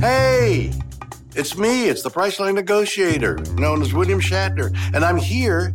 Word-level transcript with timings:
Hey, 0.00 0.72
it's 1.36 1.58
me. 1.58 1.90
It's 1.90 2.02
the 2.02 2.08
Priceline 2.08 2.54
negotiator, 2.54 3.36
known 3.56 3.82
as 3.82 3.92
William 3.92 4.18
Shatner. 4.18 4.74
And 4.94 5.04
I'm 5.04 5.18
here 5.18 5.74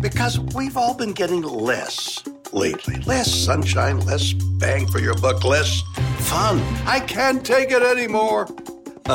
because 0.00 0.40
we've 0.56 0.76
all 0.76 0.92
been 0.94 1.12
getting 1.12 1.42
less 1.42 2.20
lately. 2.52 2.96
Less 3.02 3.32
sunshine, 3.32 4.00
less 4.00 4.32
bang 4.32 4.88
for 4.88 4.98
your 4.98 5.14
buck, 5.18 5.44
less 5.44 5.82
fun. 6.18 6.58
I 6.84 6.98
can't 6.98 7.46
take 7.46 7.70
it 7.70 7.82
anymore. 7.82 8.48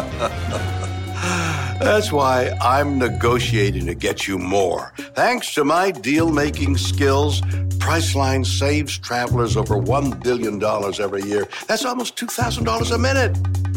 That's 1.82 2.14
why 2.14 2.58
I'm 2.62 2.98
negotiating 2.98 3.88
to 3.88 3.94
get 3.94 4.26
you 4.26 4.38
more. 4.38 4.94
Thanks 5.16 5.54
to 5.56 5.66
my 5.66 5.92
deal 5.92 6.32
making 6.32 6.78
skills, 6.78 7.42
Priceline 7.80 8.46
saves 8.46 8.98
travelers 8.98 9.58
over 9.58 9.76
$1 9.76 10.24
billion 10.24 10.64
every 10.64 11.24
year. 11.24 11.46
That's 11.68 11.84
almost 11.84 12.16
$2,000 12.16 12.96
a 12.96 12.98
minute. 12.98 13.69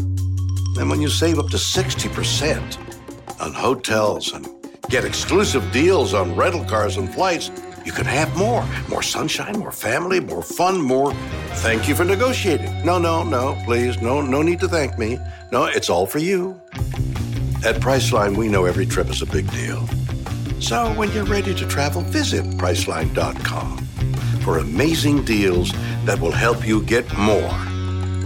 And 0.77 0.89
when 0.89 1.01
you 1.01 1.09
save 1.09 1.39
up 1.39 1.49
to 1.49 1.57
60% 1.57 3.39
on 3.39 3.53
hotels 3.53 4.33
and 4.33 4.47
get 4.89 5.05
exclusive 5.05 5.71
deals 5.71 6.13
on 6.13 6.35
rental 6.35 6.65
cars 6.65 6.97
and 6.97 7.13
flights, 7.13 7.51
you 7.85 7.91
can 7.91 8.05
have 8.05 8.35
more. 8.35 8.65
More 8.89 9.03
sunshine, 9.03 9.59
more 9.59 9.71
family, 9.71 10.19
more 10.19 10.41
fun, 10.41 10.81
more. 10.81 11.13
Thank 11.61 11.87
you 11.87 11.95
for 11.95 12.03
negotiating. 12.03 12.83
No, 12.85 12.97
no, 12.97 13.23
no, 13.23 13.61
please. 13.65 14.01
No, 14.01 14.21
no 14.21 14.41
need 14.41 14.59
to 14.61 14.67
thank 14.67 14.97
me. 14.97 15.19
No, 15.51 15.65
it's 15.65 15.89
all 15.89 16.07
for 16.07 16.19
you. 16.19 16.59
At 17.65 17.75
Priceline, 17.75 18.35
we 18.35 18.47
know 18.47 18.65
every 18.65 18.85
trip 18.85 19.09
is 19.09 19.21
a 19.21 19.25
big 19.25 19.49
deal. 19.51 19.87
So 20.59 20.91
when 20.93 21.11
you're 21.11 21.25
ready 21.25 21.53
to 21.53 21.67
travel, 21.67 22.01
visit 22.01 22.45
Priceline.com 22.57 23.77
for 24.43 24.57
amazing 24.57 25.23
deals 25.23 25.71
that 26.05 26.19
will 26.19 26.31
help 26.31 26.65
you 26.67 26.83
get 26.83 27.05
more 27.17 27.51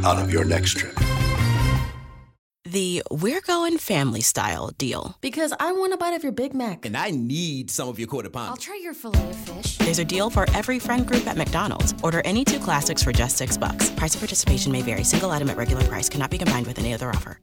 out 0.06 0.20
of 0.20 0.32
your 0.32 0.46
next 0.46 0.78
trip 0.78 0.98
the 2.78 3.02
We're 3.10 3.42
Going 3.42 3.80
Family 3.80 4.22
Style 4.22 4.70
deal. 4.78 5.18
Because 5.20 5.52
I 5.60 5.72
want 5.72 5.94
a 5.94 5.98
bite 5.98 6.14
of 6.14 6.22
your 6.22 6.32
Big 6.32 6.54
Mac. 6.54 6.86
And 6.86 6.96
I 6.96 7.10
need 7.10 7.72
some 7.72 7.90
of 7.90 7.98
your 7.98 8.08
quarter 8.08 8.30
pound. 8.30 8.52
I'll 8.52 8.56
try 8.56 8.80
your 8.84 8.94
filet 8.94 9.32
of 9.32 9.36
fish. 9.36 9.80
There's 9.80 9.98
a 9.98 10.06
deal 10.06 10.30
for 10.30 10.46
every 10.54 10.78
friend 10.78 11.08
group 11.08 11.26
at 11.26 11.38
McDonald's. 11.38 11.96
Order 12.04 12.22
any 12.24 12.46
two 12.46 12.60
classics 12.60 13.02
for 13.02 13.12
just 13.12 13.36
six 13.36 13.58
bucks. 13.58 13.90
Price 13.90 14.14
of 14.14 14.22
participation 14.22 14.72
may 14.72 14.84
vary. 14.84 15.04
Single 15.04 15.32
item 15.32 15.50
at 15.50 15.58
regular 15.58 15.84
price 15.86 16.08
cannot 16.08 16.30
be 16.30 16.38
combined 16.38 16.68
with 16.68 16.78
any 16.78 16.94
other 16.94 17.10
offer. 17.10 17.40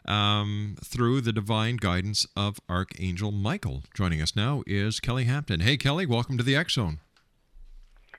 um, 0.08 0.76
through 0.84 1.22
the 1.22 1.34
divine 1.34 1.78
guidance 1.78 2.26
of 2.36 2.60
Archangel 2.70 3.32
Michael. 3.32 3.84
Joining 3.94 4.22
us 4.22 4.36
now 4.36 4.64
is 4.66 5.00
Kelly 5.00 5.26
Hampton. 5.26 5.60
Hey, 5.60 5.78
Kelly, 5.78 6.06
welcome 6.06 6.38
to 6.38 6.44
the 6.44 6.56
X 6.56 6.74
Zone. 6.74 7.00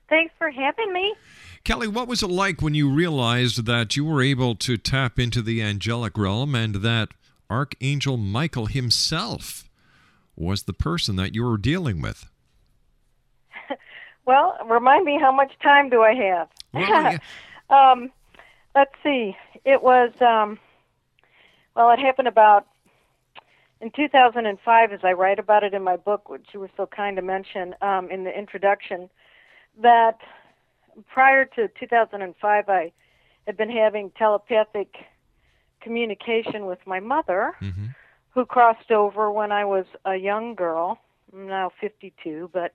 Thanks 0.09 0.33
for 0.37 0.49
having 0.49 0.91
me. 0.91 1.13
Kelly, 1.63 1.87
what 1.87 2.07
was 2.07 2.23
it 2.23 2.29
like 2.29 2.61
when 2.61 2.73
you 2.73 2.89
realized 2.89 3.65
that 3.65 3.95
you 3.95 4.05
were 4.05 4.21
able 4.21 4.55
to 4.55 4.77
tap 4.77 5.19
into 5.19 5.41
the 5.41 5.61
angelic 5.61 6.17
realm 6.17 6.55
and 6.55 6.75
that 6.75 7.09
Archangel 7.49 8.17
Michael 8.17 8.65
himself 8.67 9.69
was 10.35 10.63
the 10.63 10.73
person 10.73 11.15
that 11.17 11.35
you 11.35 11.43
were 11.43 11.57
dealing 11.57 12.01
with? 12.01 12.25
well, 14.25 14.57
remind 14.65 15.05
me 15.05 15.19
how 15.19 15.31
much 15.31 15.51
time 15.61 15.89
do 15.89 16.01
I 16.01 16.13
have? 16.15 16.47
Well, 16.73 16.89
yeah. 16.89 17.17
um, 17.69 18.09
let's 18.73 18.93
see. 19.03 19.35
It 19.65 19.83
was, 19.83 20.11
um, 20.21 20.57
well, 21.75 21.91
it 21.91 21.99
happened 21.99 22.27
about 22.27 22.67
in 23.81 23.91
2005, 23.91 24.91
as 24.91 24.99
I 25.03 25.13
write 25.13 25.39
about 25.39 25.63
it 25.63 25.73
in 25.73 25.83
my 25.83 25.95
book, 25.95 26.29
which 26.29 26.47
you 26.53 26.59
were 26.59 26.69
so 26.75 26.85
kind 26.85 27.15
to 27.15 27.21
mention 27.21 27.75
um, 27.81 28.11
in 28.11 28.25
the 28.25 28.37
introduction, 28.37 29.09
that 29.81 30.17
prior 31.07 31.45
to 31.45 31.69
2005, 31.79 32.69
I 32.69 32.91
had 33.47 33.55
been 33.55 33.69
having 33.69 34.11
telepathic 34.17 34.95
communication 35.81 36.65
with 36.65 36.79
my 36.85 36.99
mother, 36.99 37.53
mm-hmm. 37.61 37.85
who 38.31 38.45
crossed 38.45 38.91
over 38.91 39.31
when 39.31 39.51
I 39.53 39.63
was 39.63 39.85
a 40.03 40.15
young 40.15 40.55
girl. 40.55 40.99
I'm 41.31 41.47
now 41.47 41.71
52, 41.79 42.49
but 42.51 42.73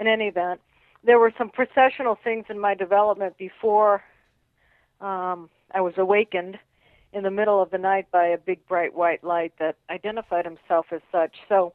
in 0.00 0.06
any 0.06 0.28
event, 0.28 0.60
there 1.04 1.18
were 1.18 1.32
some 1.36 1.50
processional 1.50 2.18
things 2.24 2.46
in 2.48 2.58
my 2.58 2.74
development 2.74 3.36
before 3.36 4.02
um, 5.02 5.50
I 5.74 5.82
was 5.82 5.94
awakened 5.98 6.58
in 7.16 7.22
the 7.22 7.30
middle 7.30 7.62
of 7.62 7.70
the 7.70 7.78
night 7.78 8.06
by 8.12 8.26
a 8.26 8.36
big 8.36 8.66
bright 8.68 8.94
white 8.94 9.24
light 9.24 9.54
that 9.58 9.76
identified 9.88 10.44
himself 10.44 10.84
as 10.92 11.00
such. 11.10 11.34
So, 11.48 11.72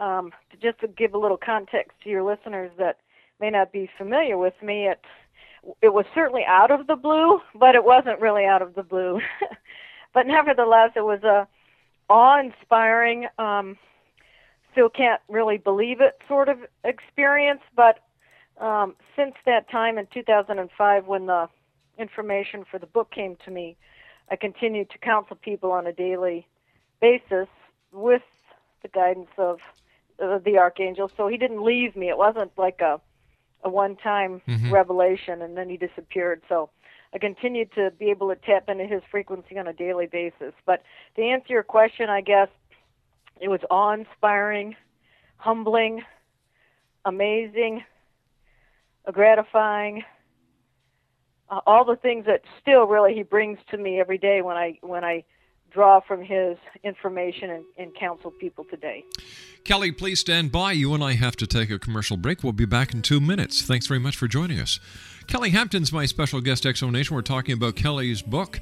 um, 0.00 0.32
to 0.50 0.56
just 0.56 0.80
to 0.80 0.88
give 0.88 1.12
a 1.12 1.18
little 1.18 1.36
context 1.36 1.92
to 2.02 2.08
your 2.08 2.22
listeners 2.22 2.70
that 2.78 2.96
may 3.38 3.50
not 3.50 3.70
be 3.70 3.90
familiar 3.98 4.38
with 4.38 4.54
me, 4.62 4.88
it 4.88 5.00
it 5.82 5.92
was 5.92 6.06
certainly 6.14 6.42
out 6.48 6.70
of 6.70 6.86
the 6.86 6.96
blue, 6.96 7.40
but 7.54 7.74
it 7.74 7.84
wasn't 7.84 8.18
really 8.18 8.46
out 8.46 8.62
of 8.62 8.74
the 8.74 8.82
blue. 8.82 9.20
but 10.14 10.26
nevertheless, 10.26 10.92
it 10.96 11.04
was 11.04 11.22
a 11.22 11.46
awe-inspiring, 12.08 13.26
um, 13.38 13.76
still 14.72 14.88
can't 14.88 15.20
really 15.28 15.58
believe 15.58 16.00
it 16.00 16.18
sort 16.26 16.48
of 16.48 16.58
experience. 16.82 17.60
But 17.76 17.98
um, 18.58 18.96
since 19.16 19.34
that 19.44 19.70
time 19.70 19.98
in 19.98 20.06
2005, 20.12 21.06
when 21.06 21.26
the 21.26 21.48
information 21.98 22.64
for 22.70 22.78
the 22.78 22.86
book 22.86 23.10
came 23.12 23.36
to 23.44 23.50
me, 23.50 23.76
I 24.32 24.36
continued 24.36 24.88
to 24.90 24.98
counsel 24.98 25.36
people 25.36 25.70
on 25.72 25.86
a 25.86 25.92
daily 25.92 26.46
basis 27.00 27.48
with 27.92 28.22
the 28.82 28.88
guidance 28.88 29.28
of 29.36 29.60
uh, 30.22 30.38
the 30.38 30.56
archangel. 30.58 31.10
So 31.16 31.28
he 31.28 31.36
didn't 31.36 31.62
leave 31.62 31.94
me. 31.94 32.08
It 32.08 32.16
wasn't 32.16 32.50
like 32.56 32.80
a 32.80 33.00
a 33.64 33.70
one-time 33.70 34.42
Mhm. 34.48 34.72
revelation 34.72 35.40
and 35.42 35.56
then 35.56 35.68
he 35.68 35.76
disappeared. 35.76 36.42
So 36.48 36.68
I 37.14 37.18
continued 37.18 37.70
to 37.74 37.92
be 37.92 38.10
able 38.10 38.28
to 38.34 38.34
tap 38.34 38.68
into 38.68 38.86
his 38.86 39.02
frequency 39.08 39.56
on 39.56 39.68
a 39.68 39.72
daily 39.72 40.06
basis. 40.06 40.52
But 40.66 40.82
to 41.14 41.22
answer 41.22 41.52
your 41.52 41.62
question, 41.62 42.10
I 42.10 42.22
guess 42.22 42.48
it 43.40 43.46
was 43.46 43.60
awe-inspiring, 43.70 44.74
humbling, 45.36 46.04
amazing, 47.04 47.84
gratifying, 49.12 50.04
uh, 51.52 51.60
all 51.66 51.84
the 51.84 51.96
things 51.96 52.24
that 52.26 52.42
still 52.60 52.86
really 52.86 53.14
he 53.14 53.22
brings 53.22 53.58
to 53.70 53.76
me 53.76 54.00
every 54.00 54.18
day 54.18 54.42
when 54.42 54.56
I 54.56 54.78
when 54.80 55.04
I 55.04 55.22
draw 55.70 56.00
from 56.00 56.24
his 56.24 56.56
information 56.82 57.50
and, 57.50 57.64
and 57.78 57.94
counsel 57.94 58.30
people 58.30 58.64
today. 58.64 59.04
Kelly, 59.64 59.92
please 59.92 60.20
stand 60.20 60.52
by. 60.52 60.72
You 60.72 60.92
and 60.92 61.02
I 61.04 61.12
have 61.12 61.36
to 61.36 61.46
take 61.46 61.70
a 61.70 61.78
commercial 61.78 62.18
break. 62.18 62.42
We'll 62.42 62.52
be 62.52 62.66
back 62.66 62.92
in 62.92 63.00
two 63.00 63.20
minutes. 63.20 63.62
Thanks 63.62 63.86
very 63.86 64.00
much 64.00 64.16
for 64.16 64.28
joining 64.28 64.58
us. 64.58 64.80
Kelly 65.28 65.50
Hampton's 65.50 65.92
my 65.92 66.04
special 66.04 66.42
guest, 66.42 66.64
Xzone 66.64 66.92
Nation. 66.92 67.14
We're 67.14 67.22
talking 67.22 67.54
about 67.54 67.76
Kelly's 67.76 68.20
book, 68.20 68.60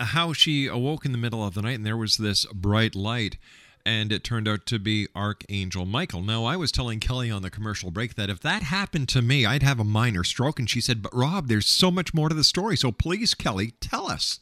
how 0.00 0.32
she 0.32 0.66
awoke 0.66 1.04
in 1.04 1.12
the 1.12 1.18
middle 1.18 1.46
of 1.46 1.52
the 1.52 1.60
night 1.60 1.76
and 1.76 1.84
there 1.84 1.98
was 1.98 2.16
this 2.16 2.46
bright 2.46 2.94
light. 2.94 3.36
And 3.84 4.10
it 4.10 4.24
turned 4.24 4.48
out 4.48 4.64
to 4.66 4.78
be 4.78 5.06
Archangel 5.14 5.84
Michael. 5.84 6.22
Now, 6.22 6.46
I 6.46 6.56
was 6.56 6.72
telling 6.72 6.98
Kelly 6.98 7.30
on 7.30 7.42
the 7.42 7.50
commercial 7.50 7.90
break 7.90 8.14
that 8.14 8.30
if 8.30 8.40
that 8.40 8.62
happened 8.62 9.10
to 9.10 9.20
me, 9.20 9.44
I'd 9.44 9.62
have 9.62 9.78
a 9.78 9.84
minor 9.84 10.24
stroke. 10.24 10.58
And 10.58 10.66
she 10.68 10.80
said, 10.80 11.02
But 11.02 11.14
Rob, 11.14 11.48
there's 11.48 11.66
so 11.66 11.90
much 11.90 12.14
more 12.14 12.30
to 12.30 12.34
the 12.34 12.44
story. 12.44 12.78
So 12.78 12.90
please, 12.90 13.34
Kelly, 13.34 13.74
tell 13.80 14.10
us. 14.10 14.40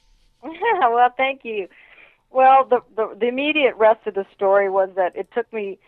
well, 0.42 1.12
thank 1.16 1.44
you. 1.44 1.66
Well, 2.30 2.64
the, 2.64 2.80
the 2.94 3.16
the 3.18 3.26
immediate 3.26 3.74
rest 3.76 4.06
of 4.06 4.14
the 4.14 4.26
story 4.34 4.70
was 4.70 4.90
that 4.96 5.16
it 5.16 5.28
took 5.34 5.52
me 5.52 5.78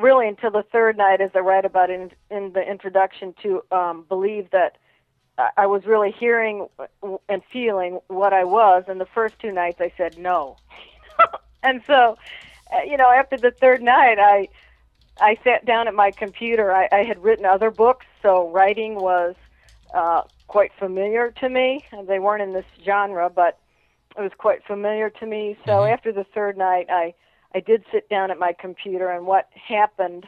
really 0.00 0.26
until 0.26 0.50
the 0.50 0.64
third 0.72 0.96
night, 0.96 1.20
as 1.20 1.30
I 1.34 1.40
write 1.40 1.64
about 1.64 1.90
in, 1.90 2.10
in 2.30 2.52
the 2.52 2.62
introduction, 2.62 3.34
to 3.42 3.62
um, 3.70 4.04
believe 4.08 4.50
that 4.50 4.78
I 5.56 5.66
was 5.66 5.84
really 5.84 6.12
hearing 6.12 6.66
and 7.28 7.42
feeling 7.52 8.00
what 8.08 8.32
I 8.32 8.44
was. 8.44 8.84
And 8.88 9.00
the 9.00 9.06
first 9.06 9.38
two 9.38 9.52
nights, 9.52 9.80
I 9.80 9.92
said 9.96 10.16
no. 10.16 10.56
and 11.62 11.82
so, 11.86 12.16
uh, 12.72 12.82
you 12.86 12.96
know, 12.96 13.10
after 13.10 13.36
the 13.36 13.50
third 13.50 13.82
night, 13.82 14.18
I 14.18 14.48
I 15.20 15.38
sat 15.44 15.64
down 15.64 15.88
at 15.88 15.94
my 15.94 16.10
computer. 16.10 16.72
I, 16.72 16.88
I 16.90 17.02
had 17.04 17.22
written 17.22 17.44
other 17.44 17.70
books, 17.70 18.06
so 18.22 18.50
writing 18.50 18.96
was 18.96 19.34
uh, 19.94 20.22
quite 20.46 20.72
familiar 20.78 21.32
to 21.32 21.48
me. 21.48 21.84
They 22.06 22.18
weren't 22.18 22.42
in 22.42 22.52
this 22.52 22.66
genre, 22.84 23.30
but 23.30 23.58
it 24.18 24.22
was 24.22 24.32
quite 24.38 24.64
familiar 24.66 25.10
to 25.10 25.26
me. 25.26 25.56
So 25.66 25.72
mm-hmm. 25.72 25.92
after 25.92 26.12
the 26.12 26.24
third 26.34 26.56
night, 26.56 26.86
I 26.90 27.14
I 27.54 27.60
did 27.60 27.84
sit 27.92 28.08
down 28.08 28.30
at 28.30 28.38
my 28.38 28.52
computer, 28.52 29.10
and 29.10 29.26
what 29.26 29.48
happened 29.54 30.26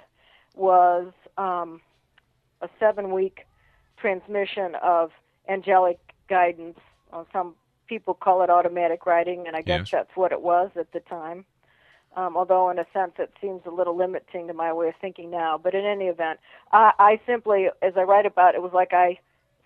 was 0.55 1.13
um, 1.37 1.81
a 2.63 2.69
seven 2.81 3.13
week 3.13 3.47
transmission 3.99 4.75
of 4.83 5.11
angelic 5.49 5.99
guidance. 6.29 6.79
Uh, 7.13 7.25
some 7.33 7.55
people 7.87 8.15
call 8.15 8.43
it 8.43 8.51
automatic 8.51 9.07
writing, 9.07 9.47
and 9.47 9.57
I 9.57 9.63
guess 9.63 9.81
yes. 9.81 9.91
that's 9.91 10.11
what 10.17 10.33
it 10.33 10.41
was 10.41 10.71
at 10.77 10.93
the 10.93 11.01
time. 11.01 11.45
Um, 12.17 12.37
although, 12.37 12.71
in 12.71 12.79
a 12.79 12.87
sense, 12.93 13.13
it 13.19 13.33
seems 13.41 13.63
a 13.67 13.71
little 13.71 13.97
limiting 13.97 14.47
to 14.49 14.55
my 14.55 14.73
way 14.73 14.89
of 14.89 14.95
thinking 15.01 15.31
now. 15.31 15.61
But 15.63 15.75
in 15.75 15.85
any 15.85 16.07
event, 16.07 16.41
I, 16.73 16.93
I 16.99 17.21
simply, 17.27 17.69
as 17.83 17.93
I 17.97 18.03
write 18.03 18.27
about, 18.27 18.55
it 18.55 18.63
was 18.63 18.73
like 18.73 18.93
I 18.93 19.19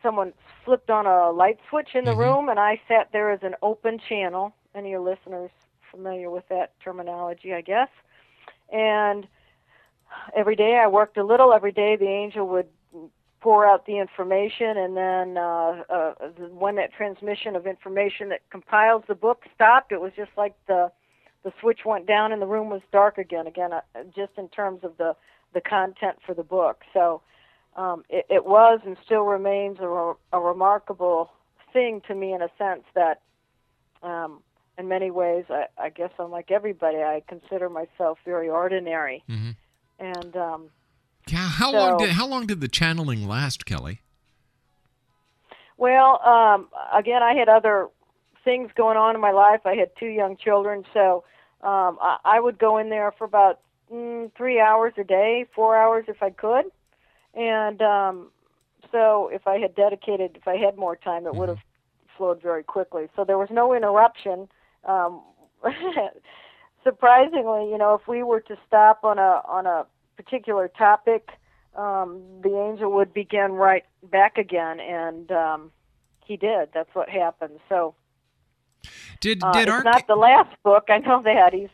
someone 0.02 0.32
flipped 0.64 0.90
on 0.90 1.06
a 1.06 1.30
light 1.30 1.58
switch 1.68 1.90
in 1.94 2.04
the 2.04 2.12
mm-hmm. 2.12 2.20
room, 2.20 2.48
and 2.48 2.58
I 2.58 2.80
sat 2.88 3.10
there 3.12 3.30
as 3.30 3.40
an 3.42 3.54
open 3.62 4.00
channel. 4.08 4.54
Any 4.74 4.88
of 4.88 4.92
your 4.92 5.00
listeners 5.00 5.50
familiar 5.90 6.30
with 6.30 6.48
that 6.48 6.72
terminology, 6.82 7.52
I 7.52 7.60
guess. 7.60 7.88
And 8.72 9.26
every 10.34 10.56
day 10.56 10.80
I 10.82 10.88
worked 10.88 11.16
a 11.16 11.24
little. 11.24 11.52
Every 11.52 11.72
day 11.72 11.96
the 11.96 12.08
angel 12.08 12.48
would 12.48 12.68
pour 13.40 13.66
out 13.66 13.86
the 13.86 13.98
information, 13.98 14.76
and 14.78 14.96
then 14.96 15.36
uh, 15.36 15.82
uh, 15.90 16.12
when 16.50 16.76
that 16.76 16.92
transmission 16.92 17.56
of 17.56 17.66
information 17.66 18.28
that 18.28 18.40
compiles 18.50 19.02
the 19.08 19.16
book 19.16 19.42
stopped, 19.54 19.92
it 19.92 20.00
was 20.00 20.12
just 20.16 20.30
like 20.36 20.54
the 20.66 20.90
the 21.44 21.52
switch 21.60 21.80
went 21.84 22.06
down 22.06 22.30
and 22.30 22.40
the 22.40 22.46
room 22.46 22.70
was 22.70 22.82
dark 22.92 23.18
again. 23.18 23.48
Again, 23.48 23.72
uh, 23.72 23.80
just 24.14 24.32
in 24.38 24.48
terms 24.48 24.84
of 24.84 24.96
the 24.96 25.14
the 25.54 25.60
content 25.60 26.18
for 26.24 26.34
the 26.34 26.44
book. 26.44 26.82
So 26.94 27.20
um, 27.76 28.04
it, 28.08 28.26
it 28.28 28.44
was 28.44 28.80
and 28.84 28.96
still 29.04 29.22
remains 29.22 29.78
a, 29.80 30.14
a 30.32 30.40
remarkable 30.40 31.30
thing 31.72 32.02
to 32.06 32.14
me 32.14 32.32
in 32.32 32.42
a 32.42 32.48
sense 32.58 32.84
that 32.94 33.20
um, 34.02 34.40
in 34.78 34.88
many 34.88 35.10
ways, 35.10 35.44
I, 35.48 35.66
I 35.78 35.88
guess 35.90 36.10
unlike 36.18 36.50
everybody, 36.50 36.98
I 36.98 37.22
consider 37.28 37.68
myself 37.68 38.18
very 38.24 38.48
ordinary. 38.48 39.22
Mm-hmm. 39.28 39.50
And 39.98 40.36
um, 40.36 40.70
yeah, 41.28 41.48
how 41.48 41.70
so, 41.70 41.78
long 41.78 41.98
did 41.98 42.10
how 42.10 42.26
long 42.26 42.46
did 42.46 42.60
the 42.60 42.68
channeling 42.68 43.26
last, 43.26 43.64
Kelly? 43.64 44.00
Well, 45.76 46.20
um, 46.24 46.68
again, 46.92 47.22
I 47.22 47.34
had 47.34 47.48
other 47.48 47.88
things 48.44 48.70
going 48.76 48.96
on 48.96 49.14
in 49.14 49.20
my 49.20 49.30
life. 49.30 49.60
I 49.64 49.74
had 49.74 49.90
two 49.98 50.06
young 50.06 50.36
children, 50.36 50.84
so 50.92 51.24
um, 51.62 51.98
I, 52.00 52.18
I 52.24 52.40
would 52.40 52.58
go 52.58 52.78
in 52.78 52.88
there 52.88 53.12
for 53.12 53.24
about 53.24 53.60
mm, 53.92 54.30
three 54.36 54.60
hours 54.60 54.94
a 54.96 55.04
day, 55.04 55.46
four 55.54 55.76
hours 55.76 56.04
if 56.08 56.22
I 56.22 56.30
could, 56.30 56.66
and 57.34 57.80
um, 57.82 58.30
so 58.90 59.28
if 59.32 59.46
I 59.46 59.58
had 59.58 59.74
dedicated, 59.74 60.36
if 60.36 60.48
I 60.48 60.56
had 60.56 60.76
more 60.76 60.96
time, 60.96 61.26
it 61.26 61.30
mm-hmm. 61.30 61.38
would 61.38 61.48
have 61.48 61.62
flowed 62.16 62.42
very 62.42 62.62
quickly. 62.62 63.08
So 63.16 63.24
there 63.24 63.38
was 63.38 63.48
no 63.50 63.74
interruption 63.74 64.48
um, 64.84 65.22
surprisingly, 66.84 67.70
you 67.70 67.78
know, 67.78 67.94
if 67.94 68.08
we 68.08 68.22
were 68.22 68.40
to 68.40 68.56
stop 68.66 69.04
on 69.04 69.18
a 69.18 69.42
on 69.46 69.66
a 69.66 69.86
particular 70.16 70.68
topic, 70.68 71.30
um, 71.76 72.22
the 72.42 72.56
angel 72.56 72.92
would 72.92 73.14
begin 73.14 73.52
right 73.52 73.84
back 74.10 74.38
again, 74.38 74.80
and 74.80 75.30
um, 75.30 75.72
he 76.24 76.36
did. 76.36 76.70
That's 76.74 76.92
what 76.94 77.08
happened. 77.08 77.60
So, 77.68 77.94
did 79.20 79.42
uh, 79.42 79.52
did 79.52 79.68
it's 79.68 79.84
not 79.84 80.06
the 80.06 80.16
last 80.16 80.54
book? 80.62 80.84
I 80.88 80.98
know 80.98 81.22
that 81.22 81.52
he's 81.52 81.70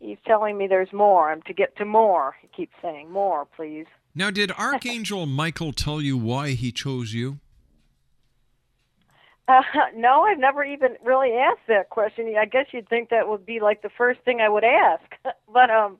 he's 0.00 0.18
telling 0.26 0.58
me 0.58 0.66
there's 0.66 0.92
more. 0.92 1.30
I'm 1.30 1.42
to 1.42 1.54
get 1.54 1.76
to 1.76 1.84
more. 1.84 2.36
He 2.40 2.48
keeps 2.48 2.74
saying 2.82 3.10
more, 3.10 3.46
please. 3.56 3.86
Now, 4.16 4.30
did 4.30 4.50
Archangel 4.58 5.26
Michael 5.26 5.72
tell 5.72 6.00
you 6.00 6.16
why 6.16 6.50
he 6.50 6.72
chose 6.72 7.12
you? 7.12 7.38
Uh, 9.46 9.62
no, 9.94 10.22
I've 10.22 10.40
never 10.40 10.64
even 10.64 10.96
really 11.04 11.32
asked 11.32 11.68
that 11.68 11.90
question. 11.90 12.34
I 12.36 12.46
guess 12.46 12.66
you'd 12.72 12.88
think 12.88 13.10
that 13.10 13.28
would 13.28 13.46
be 13.46 13.60
like 13.60 13.82
the 13.82 13.90
first 13.96 14.20
thing 14.24 14.40
I 14.40 14.48
would 14.48 14.64
ask. 14.64 15.04
but 15.52 15.70
um, 15.70 15.98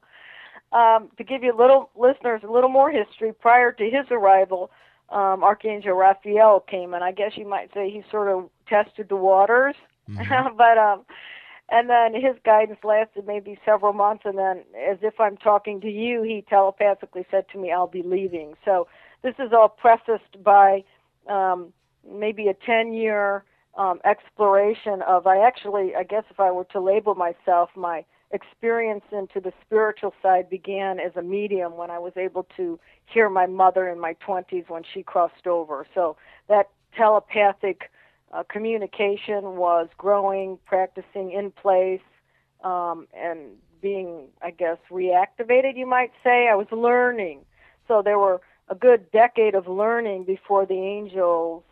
um, 0.72 1.10
to 1.18 1.22
give 1.22 1.44
you 1.44 1.56
little 1.56 1.90
listeners 1.94 2.40
a 2.42 2.50
little 2.50 2.70
more 2.70 2.90
history, 2.90 3.32
prior 3.32 3.70
to 3.70 3.84
his 3.84 4.06
arrival, 4.10 4.70
um, 5.10 5.44
Archangel 5.44 5.92
Raphael 5.92 6.60
came, 6.60 6.94
and 6.94 7.04
I 7.04 7.12
guess 7.12 7.32
you 7.36 7.46
might 7.46 7.72
say 7.72 7.88
he 7.88 8.02
sort 8.10 8.28
of 8.28 8.50
tested 8.68 9.08
the 9.08 9.16
waters. 9.16 9.76
Mm-hmm. 10.10 10.56
but 10.56 10.78
um, 10.78 11.04
and 11.68 11.90
then 11.90 12.14
his 12.14 12.36
guidance 12.44 12.78
lasted 12.84 13.26
maybe 13.26 13.58
several 13.64 13.92
months, 13.92 14.24
and 14.24 14.38
then, 14.38 14.64
as 14.88 14.98
if 15.02 15.20
I'm 15.20 15.36
talking 15.36 15.80
to 15.80 15.90
you, 15.90 16.22
he 16.22 16.44
telepathically 16.48 17.26
said 17.30 17.46
to 17.52 17.58
me, 17.58 17.72
"I'll 17.72 17.86
be 17.86 18.02
leaving." 18.02 18.54
So 18.64 18.86
this 19.22 19.34
is 19.38 19.52
all 19.52 19.68
prefaced 19.68 20.42
by. 20.42 20.84
Um, 21.28 21.72
maybe 22.10 22.48
a 22.48 22.54
10 22.54 22.92
year 22.92 23.44
um, 23.76 24.00
exploration 24.04 25.02
of 25.02 25.26
I 25.26 25.38
actually 25.38 25.94
I 25.94 26.02
guess 26.02 26.24
if 26.30 26.40
I 26.40 26.50
were 26.50 26.64
to 26.72 26.80
label 26.80 27.14
myself 27.14 27.70
my 27.76 28.04
experience 28.32 29.04
into 29.12 29.40
the 29.40 29.52
spiritual 29.64 30.12
side 30.22 30.50
began 30.50 30.98
as 30.98 31.12
a 31.16 31.22
medium 31.22 31.76
when 31.76 31.90
I 31.90 31.98
was 31.98 32.12
able 32.16 32.46
to 32.56 32.78
hear 33.04 33.28
my 33.28 33.46
mother 33.46 33.88
in 33.88 34.00
my 34.00 34.16
20s 34.26 34.68
when 34.68 34.82
she 34.94 35.02
crossed 35.02 35.46
over 35.46 35.86
so 35.94 36.16
that 36.48 36.70
telepathic 36.96 37.90
uh, 38.32 38.42
communication 38.48 39.56
was 39.56 39.88
growing 39.96 40.58
practicing 40.66 41.32
in 41.32 41.50
place 41.50 42.00
um, 42.64 43.06
and 43.16 43.52
being 43.80 44.28
I 44.42 44.50
guess 44.50 44.78
reactivated 44.90 45.76
you 45.76 45.86
might 45.86 46.12
say 46.24 46.48
I 46.48 46.54
was 46.54 46.66
learning 46.72 47.40
so 47.88 48.02
there 48.02 48.18
were 48.18 48.40
a 48.68 48.74
good 48.74 49.10
decade 49.12 49.54
of 49.54 49.68
learning 49.68 50.24
before 50.24 50.66
the 50.66 50.74
angels 50.74 51.62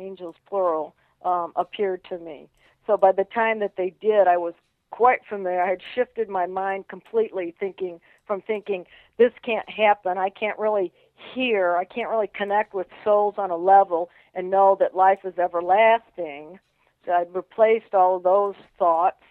angels 0.00 0.34
plural, 0.48 0.94
um, 1.24 1.52
appeared 1.56 2.02
to 2.08 2.18
me. 2.18 2.48
So 2.86 2.96
by 2.96 3.12
the 3.12 3.24
time 3.24 3.60
that 3.60 3.74
they 3.76 3.94
did, 4.00 4.26
I 4.26 4.36
was 4.36 4.54
quite 4.90 5.20
familiar. 5.28 5.62
I 5.62 5.68
had 5.68 5.80
shifted 5.94 6.28
my 6.28 6.46
mind 6.46 6.88
completely, 6.88 7.54
thinking 7.60 8.00
from 8.26 8.40
thinking 8.40 8.86
this 9.18 9.32
can't 9.44 9.68
happen. 9.68 10.18
I 10.18 10.30
can't 10.30 10.58
really 10.58 10.92
hear. 11.34 11.76
I 11.76 11.84
can't 11.84 12.10
really 12.10 12.30
connect 12.34 12.74
with 12.74 12.86
souls 13.04 13.34
on 13.38 13.50
a 13.50 13.56
level 13.56 14.08
and 14.34 14.50
know 14.50 14.76
that 14.80 14.94
life 14.94 15.20
is 15.24 15.38
everlasting. 15.38 16.58
So 17.04 17.12
I'd 17.12 17.34
replaced 17.34 17.94
all 17.94 18.16
of 18.16 18.22
those 18.22 18.54
thoughts 18.78 19.22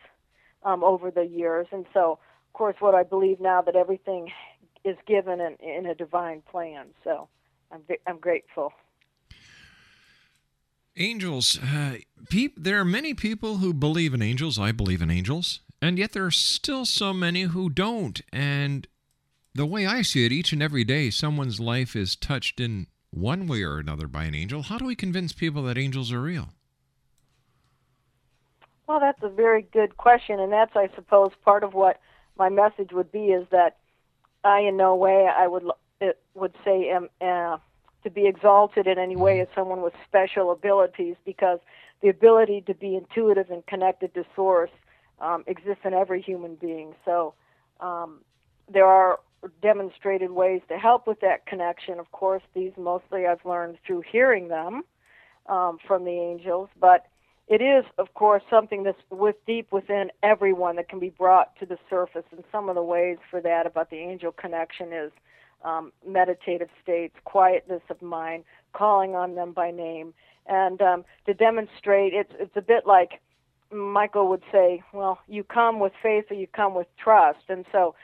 um, 0.64 0.84
over 0.84 1.12
the 1.12 1.26
years, 1.26 1.68
and 1.72 1.86
so 1.94 2.20
of 2.50 2.54
course, 2.54 2.76
what 2.80 2.96
I 2.96 3.04
believe 3.04 3.40
now 3.40 3.62
that 3.62 3.76
everything 3.76 4.32
is 4.84 4.98
given 5.06 5.40
in, 5.40 5.56
in 5.62 5.86
a 5.86 5.96
divine 5.96 6.42
plan. 6.42 6.88
So 7.04 7.30
I'm 7.72 7.82
I'm 8.08 8.18
grateful. 8.18 8.74
Angels. 10.98 11.60
Uh, 11.62 11.98
peop- 12.30 12.62
there 12.62 12.80
are 12.80 12.86
many 12.86 13.14
people 13.14 13.58
who 13.58 13.74
believe 13.74 14.14
in 14.14 14.22
angels. 14.22 14.60
I 14.60 14.72
believe 14.72 15.02
in 15.02 15.12
angels. 15.12 15.62
And 15.82 15.98
yet 15.98 16.12
there 16.12 16.26
are 16.26 16.32
still 16.32 16.86
so 16.86 17.14
many 17.14 17.44
who 17.44 17.70
don't. 17.70 18.20
And 18.34 18.88
the 19.56 19.66
way 19.66 19.86
I 19.86 20.02
see 20.02 20.26
it, 20.26 20.32
each 20.32 20.52
and 20.52 20.62
every 20.62 20.84
day, 20.84 21.10
someone's 21.10 21.60
life 21.60 21.96
is 21.96 22.16
touched 22.16 22.60
in 22.60 22.88
one 23.12 23.48
way 23.48 23.64
or 23.64 23.78
another 23.78 24.08
by 24.08 24.24
an 24.26 24.36
angel. 24.36 24.64
How 24.64 24.78
do 24.78 24.86
we 24.86 24.96
convince 24.96 25.34
people 25.34 25.64
that 25.64 25.78
angels 25.78 26.12
are 26.12 26.22
real? 26.22 26.50
Well, 28.88 29.00
that's 29.00 29.22
a 29.22 29.30
very 29.30 29.62
good 29.62 29.98
question. 29.98 30.40
And 30.40 30.52
that's, 30.52 30.76
I 30.76 30.90
suppose, 30.96 31.32
part 31.44 31.64
of 31.64 31.74
what 31.74 32.00
my 32.38 32.50
message 32.50 32.92
would 32.92 33.12
be 33.12 33.26
is 33.26 33.48
that 33.52 33.78
I, 34.44 34.62
in 34.62 34.78
no 34.78 34.96
way, 34.96 35.28
I 35.28 35.48
would, 35.48 35.64
would 36.34 36.54
say, 36.64 36.90
am, 36.90 37.10
uh, 37.22 37.58
to 38.04 38.10
be 38.10 38.28
exalted 38.28 38.88
in 38.88 38.98
any 38.98 39.16
way 39.16 39.42
as 39.42 39.48
someone 39.54 39.82
with 39.82 39.94
special 40.08 40.52
abilities 40.52 41.16
because 41.26 41.60
the 42.02 42.08
ability 42.08 42.62
to 42.62 42.74
be 42.74 42.96
intuitive 42.96 43.50
and 43.52 43.66
connected 43.66 44.14
to 44.14 44.24
source 44.36 44.72
um, 45.20 45.44
exists 45.48 45.82
in 45.84 45.94
every 45.94 46.22
human 46.22 46.56
being. 46.56 46.96
So 47.04 47.34
um, 47.82 48.22
there 48.72 48.86
are 48.86 49.20
demonstrated 49.62 50.32
ways 50.32 50.62
to 50.70 50.78
help 50.78 51.08
with 51.08 51.20
that 51.22 51.46
connection. 51.46 52.00
Of 52.00 52.12
course, 52.12 52.44
these 52.54 52.72
mostly 52.78 53.26
I've 53.26 53.46
learned 53.46 53.78
through 53.86 54.04
hearing 54.10 54.48
them 54.48 54.84
um, 55.48 55.78
from 55.88 56.06
the 56.06 56.12
angels, 56.12 56.70
but 56.80 57.08
it 57.48 57.62
is, 57.62 57.84
of 57.98 58.14
course, 58.14 58.44
something 58.50 58.84
that's 58.84 59.02
with 59.10 59.36
deep 59.48 59.72
within 59.72 60.12
everyone 60.22 60.76
that 60.76 60.88
can 60.88 61.00
be 61.00 61.10
brought 61.10 61.58
to 61.60 61.66
the 61.66 61.80
surface. 61.90 62.26
And 62.32 62.44
some 62.52 62.70
of 62.70 62.76
the 62.76 62.84
ways 62.84 63.18
for 63.32 63.42
that 63.42 63.66
about 63.66 63.90
the 63.90 63.98
angel 63.98 64.32
connection 64.32 64.94
is 64.94 65.12
um, 65.64 65.92
meditative 66.08 66.70
states, 66.84 67.16
quietness 67.26 67.82
of 67.90 68.02
mind, 68.02 68.44
calling 68.74 69.16
on 69.16 69.36
them 69.36 69.52
by 69.52 69.72
name, 69.72 70.14
and 70.46 70.82
um, 70.82 71.06
to 71.26 71.34
demonstrate 71.34 72.14
it's 72.14 72.32
it's 72.40 72.56
a 72.56 72.62
bit 72.62 72.86
like 72.86 73.20
Michael 73.72 74.30
would 74.30 74.44
say, 74.52 74.82
well, 74.94 75.20
you 75.28 75.44
come 75.44 75.80
with 75.80 75.94
faith 76.02 76.26
or 76.30 76.36
you 76.36 76.48
come 76.48 76.76
with 76.76 76.88
trust, 76.98 77.50
and 77.50 77.66
so 77.72 77.96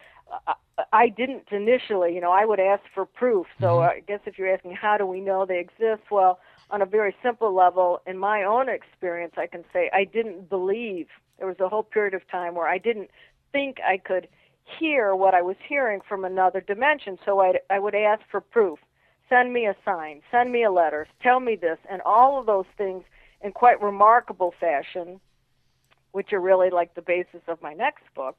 uh, 0.48 0.54
I 0.92 1.08
didn't 1.08 1.48
initially, 1.52 2.14
you 2.14 2.22
know, 2.22 2.32
I 2.32 2.46
would 2.46 2.60
ask 2.60 2.84
for 2.94 3.06
proof. 3.06 3.48
So 3.60 3.68
Mm-hmm. 3.68 3.98
I 3.98 4.00
guess 4.02 4.20
if 4.26 4.38
you're 4.38 4.54
asking 4.54 4.74
how 4.76 4.98
do 4.98 5.06
we 5.06 5.22
know 5.22 5.46
they 5.46 5.60
exist, 5.60 6.10
well, 6.12 6.40
on 6.70 6.82
a 6.82 6.86
very 6.86 7.16
simple 7.24 7.54
level, 7.54 8.02
in 8.06 8.18
my 8.18 8.44
own 8.44 8.68
experience, 8.70 9.34
I 9.38 9.48
can 9.48 9.64
say 9.72 9.90
I 9.94 10.04
didn't 10.04 10.50
believe. 10.50 11.08
There 11.38 11.48
was 11.48 11.60
a 11.60 11.70
whole 11.70 11.84
period 11.84 12.14
of 12.14 12.28
time 12.30 12.56
where 12.56 12.68
I 12.68 12.78
didn't 12.78 13.10
think 13.52 13.78
I 13.82 13.98
could 13.98 14.28
hear 14.80 15.16
what 15.16 15.34
I 15.34 15.42
was 15.42 15.56
hearing 15.68 16.02
from 16.08 16.26
another 16.26 16.60
dimension. 16.60 17.18
So 17.24 17.40
I 17.40 17.54
I 17.70 17.80
would 17.80 17.96
ask 17.96 18.22
for 18.30 18.42
proof. 18.42 18.80
Send 19.30 19.54
me 19.54 19.66
a 19.66 19.76
sign, 19.84 20.22
send 20.32 20.52
me 20.52 20.64
a 20.64 20.72
letter, 20.72 21.08
tell 21.22 21.40
me 21.40 21.56
this, 21.56 21.80
and 21.90 22.02
all 22.02 22.40
of 22.40 22.46
those 22.46 22.66
things 22.78 23.04
in 23.42 23.52
quite 23.52 23.82
remarkable 23.82 24.54
fashion, 24.60 25.20
which 26.12 26.34
are 26.34 26.40
really 26.40 26.70
like 26.70 26.94
the 26.96 27.02
basis 27.02 27.42
of 27.48 27.62
my 27.62 27.74
next 27.74 28.04
book 28.16 28.38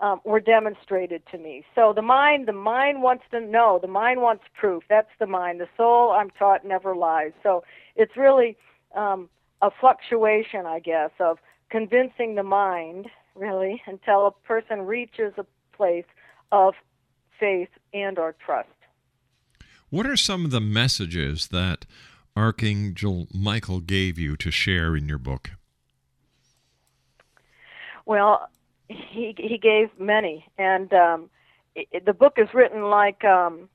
um, 0.00 0.20
were 0.24 0.40
demonstrated 0.40 1.22
to 1.30 1.38
me. 1.38 1.64
So 1.74 1.92
the 1.94 2.02
mind, 2.02 2.48
the 2.48 2.52
mind 2.52 3.02
wants 3.02 3.24
to 3.30 3.40
know. 3.40 3.78
The 3.80 3.88
mind 3.88 4.20
wants 4.20 4.44
proof. 4.58 4.82
That's 4.88 5.10
the 5.18 5.26
mind. 5.26 5.60
The 5.60 5.68
soul, 5.76 6.10
I'm 6.12 6.30
taught, 6.30 6.64
never 6.64 6.96
lies. 6.96 7.32
So 7.42 7.62
it's 7.96 8.16
really 8.16 8.56
um, 8.96 9.28
a 9.62 9.70
fluctuation, 9.70 10.66
I 10.66 10.80
guess, 10.80 11.10
of 11.20 11.38
convincing 11.70 12.34
the 12.34 12.42
mind, 12.42 13.08
really, 13.34 13.82
until 13.86 14.26
a 14.26 14.32
person 14.46 14.82
reaches 14.82 15.34
a 15.36 15.44
place 15.76 16.06
of 16.50 16.74
faith 17.38 17.68
and 17.92 18.18
or 18.18 18.34
trust. 18.44 18.68
What 19.90 20.06
are 20.06 20.16
some 20.16 20.44
of 20.44 20.50
the 20.50 20.60
messages 20.60 21.48
that 21.48 21.84
Archangel 22.36 23.26
Michael 23.34 23.80
gave 23.80 24.18
you 24.18 24.36
to 24.36 24.50
share 24.50 24.96
in 24.96 25.08
your 25.08 25.18
book? 25.18 25.50
Well, 28.06 28.48
he 28.90 29.34
he 29.38 29.58
gave 29.58 29.88
many, 29.98 30.46
and 30.58 30.92
um, 30.92 31.30
it, 31.74 32.04
the 32.04 32.12
book 32.12 32.34
is 32.36 32.48
written 32.52 32.84
like 32.84 33.24
um, 33.24 33.68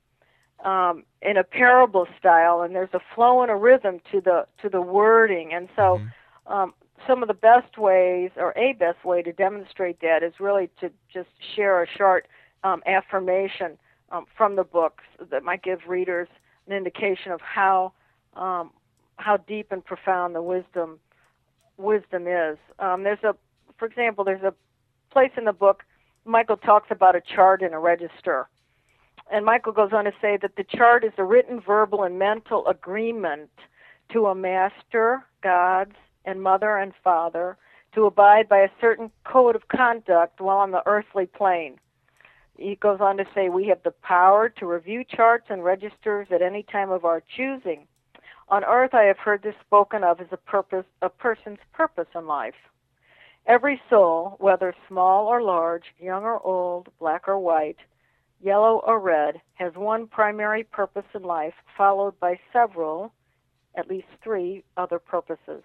um, 0.64 1.04
in 1.22 1.38
a 1.38 1.44
parable 1.44 2.08
style, 2.20 2.62
and 2.62 2.76
there's 2.76 2.94
a 2.94 3.00
flow 3.14 3.42
and 3.42 3.52
a 3.52 3.56
rhythm 3.56 4.00
to 4.12 4.22
the 4.22 4.46
to 4.62 4.70
the 4.70 4.82
wording, 4.82 5.54
and 5.54 5.70
so 5.76 6.02
um, 6.48 6.74
some 7.08 7.22
of 7.22 7.28
the 7.28 7.34
best 7.34 7.78
ways, 7.78 8.32
or 8.36 8.54
a 8.58 8.74
best 8.74 9.04
way 9.06 9.22
to 9.22 9.32
demonstrate 9.32 10.00
that, 10.02 10.24
is 10.24 10.34
really 10.40 10.70
to 10.80 10.92
just 11.14 11.30
share 11.56 11.82
a 11.82 11.88
short 11.88 12.28
um, 12.64 12.84
affirmation 12.86 13.78
um, 14.12 14.26
from 14.36 14.56
the 14.56 14.64
books 14.64 15.04
that 15.32 15.44
might 15.44 15.64
give 15.64 15.80
readers 15.88 16.28
an 16.68 16.74
indication 16.74 17.32
of 17.32 17.40
how 17.42 17.94
um, 18.36 18.72
how 19.18 19.38
deep 19.38 19.72
and 19.72 19.84
profound 19.86 20.36
the 20.36 20.42
wisdom 20.42 21.00
wisdom 21.78 22.28
is. 22.28 22.58
Um, 22.80 23.04
there's 23.04 23.24
a, 23.24 23.36
for 23.78 23.86
example, 23.86 24.24
there's 24.24 24.44
a 24.44 24.54
place 25.16 25.32
in 25.38 25.46
the 25.46 25.54
book 25.54 25.84
Michael 26.26 26.58
talks 26.58 26.88
about 26.92 27.16
a 27.16 27.22
chart 27.22 27.62
and 27.62 27.74
a 27.74 27.80
register. 27.80 28.50
And 29.32 29.46
Michael 29.46 29.72
goes 29.72 29.92
on 29.94 30.04
to 30.04 30.12
say 30.22 30.38
that 30.42 30.58
the 30.58 30.66
chart 30.66 31.06
is 31.06 31.14
a 31.18 31.24
written, 31.24 31.62
verbal, 31.62 32.04
and 32.04 32.20
mental 32.20 32.68
agreement 32.68 33.50
to 34.12 34.26
a 34.26 34.36
master, 34.36 35.24
gods, 35.42 35.94
and 36.26 36.42
mother 36.42 36.76
and 36.78 36.92
father 37.02 37.58
to 37.94 38.06
abide 38.06 38.50
by 38.50 38.58
a 38.58 38.70
certain 38.82 39.10
code 39.24 39.56
of 39.56 39.70
conduct 39.70 40.42
while 40.42 40.58
on 40.58 40.72
the 40.72 40.84
earthly 40.86 41.28
plane. 41.28 41.80
He 42.58 42.76
goes 42.76 43.00
on 43.00 43.16
to 43.16 43.26
say, 43.34 43.48
We 43.48 43.68
have 43.68 43.84
the 43.84 43.96
power 44.04 44.50
to 44.50 44.66
review 44.66 45.06
charts 45.06 45.46
and 45.50 45.64
registers 45.64 46.28
at 46.30 46.42
any 46.42 46.64
time 46.64 46.92
of 46.92 47.06
our 47.06 47.24
choosing. 47.38 47.88
On 48.50 48.66
earth, 48.66 48.94
I 48.94 49.04
have 49.04 49.20
heard 49.20 49.44
this 49.44 49.56
spoken 49.66 50.04
of 50.04 50.20
as 50.20 50.28
a 50.32 50.38
purpose, 50.38 50.86
a 51.02 51.08
person's 51.08 51.60
purpose 51.72 52.08
in 52.14 52.28
life. 52.28 52.56
Every 53.48 53.80
soul, 53.90 54.38
whether 54.40 54.74
small 54.88 55.28
or 55.28 55.42
large, 55.42 55.84
young 56.00 56.24
or 56.24 56.40
old, 56.46 56.90
black 57.00 57.28
or 57.28 57.38
white, 57.38 57.78
yellow 58.42 58.82
or 58.86 59.00
red, 59.00 59.40
has 59.54 59.74
one 59.76 60.08
primary 60.08 60.64
purpose 60.64 61.06
in 61.14 61.24
life, 61.24 61.54
followed 61.78 62.20
by 62.20 62.40
several, 62.52 63.14
at 63.76 63.88
least 63.88 64.08
three, 64.24 64.64
other 64.78 64.98
purposes. 64.98 65.62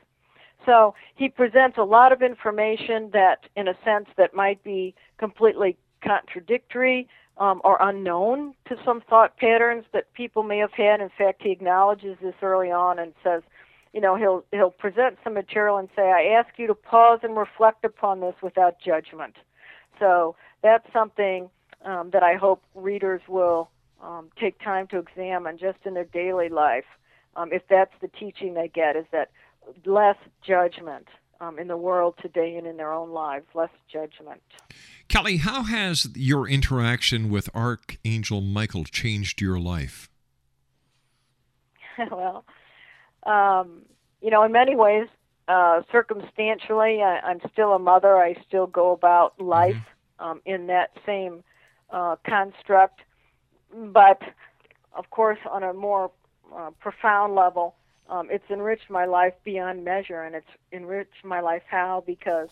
So 0.67 0.95
he 1.15 1.29
presents 1.29 1.79
a 1.79 1.83
lot 1.83 2.13
of 2.13 2.21
information 2.23 3.11
that, 3.13 3.47
in 3.57 3.69
a 3.69 3.75
sense, 3.83 4.07
that 4.19 4.35
might 4.35 4.63
be 4.63 4.95
completely 5.19 5.79
contradictory 6.05 7.09
um, 7.39 7.63
or 7.65 7.79
unknown 7.81 8.55
to 8.69 8.77
some 8.85 9.01
thought 9.09 9.37
patterns 9.39 9.87
that 9.95 10.13
people 10.13 10.43
may 10.43 10.59
have 10.59 10.73
had. 10.73 11.01
In 11.01 11.11
fact, 11.17 11.43
he 11.43 11.51
acknowledges 11.51 12.19
this 12.21 12.35
early 12.43 12.71
on 12.71 12.99
and 12.99 13.15
says, 13.25 13.43
you 13.93 14.01
know, 14.01 14.17
he'll 14.17 14.45
he'll 14.53 14.71
present 14.71 15.19
some 15.25 15.35
material 15.35 15.77
and 15.77 15.89
say, 15.97 16.03
I 16.03 16.39
ask 16.39 16.59
you 16.59 16.67
to 16.69 16.75
pause 16.75 17.21
and 17.23 17.37
reflect 17.37 17.85
upon 17.85 18.21
this 18.21 18.35
without 18.43 18.81
judgment. 18.81 19.37
So 19.99 20.37
that's 20.63 20.87
something 20.93 21.51
um, 21.85 22.11
that 22.11 22.23
I 22.23 22.35
hope 22.35 22.63
readers 22.75 23.21
will 23.29 23.71
um, 24.03 24.31
take 24.39 24.61
time 24.61 24.87
to 24.89 24.99
examine 24.99 25.59
just 25.59 25.79
in 25.85 25.95
their 25.95 26.05
daily 26.05 26.49
life. 26.49 26.85
Um, 27.37 27.53
if 27.53 27.63
that's 27.69 27.93
the 28.01 28.09
teaching 28.09 28.55
they 28.55 28.69
get, 28.69 28.97
is 28.97 29.07
that 29.13 29.31
less 29.85 30.17
judgment 30.47 31.07
um, 31.41 31.59
in 31.59 31.69
the 31.69 31.77
world 31.77 32.15
today 32.21 32.57
and 32.57 32.67
in 32.67 32.77
their 32.77 32.93
own 32.93 33.11
lives, 33.11 33.47
less 33.55 33.71
judgment. 33.91 34.43
Kelly, 35.09 35.39
how 35.39 35.63
has 35.63 36.09
your 36.15 36.49
interaction 36.49 37.31
with 37.31 37.49
Archangel 37.55 38.41
Michael 38.41 38.85
changed 38.85 39.41
your 39.41 39.59
life? 39.59 40.09
well, 42.11 42.45
um, 43.25 43.83
you 44.21 44.31
know, 44.31 44.43
in 44.43 44.53
many 44.53 44.77
ways, 44.77 45.09
uh, 45.49 45.83
circumstantially, 45.91 47.03
I, 47.03 47.21
I'm 47.21 47.41
still 47.53 47.73
a 47.73 47.79
mother. 47.79 48.17
I 48.17 48.35
still 48.47 48.67
go 48.67 48.93
about 48.93 49.41
life 49.41 49.77
um, 50.19 50.41
in 50.45 50.69
that 50.69 50.91
same 51.05 51.43
uh, 51.91 52.17
construct. 52.25 53.01
But, 53.75 54.23
of 54.93 55.11
course, 55.11 55.39
on 55.51 55.63
a 55.63 55.73
more 55.73 56.11
uh, 56.55 56.71
profound 56.79 57.35
level, 57.35 57.75
um, 58.09 58.29
it's 58.31 58.49
enriched 58.51 58.91
my 58.91 59.07
life 59.07 59.35
beyond 59.45 59.85
measure. 59.85 60.23
And 60.23 60.35
it's 60.35 60.51
enriched 60.73 61.25
my 61.25 61.41
life 61.41 61.63
how? 61.69 62.03
Because 62.07 62.51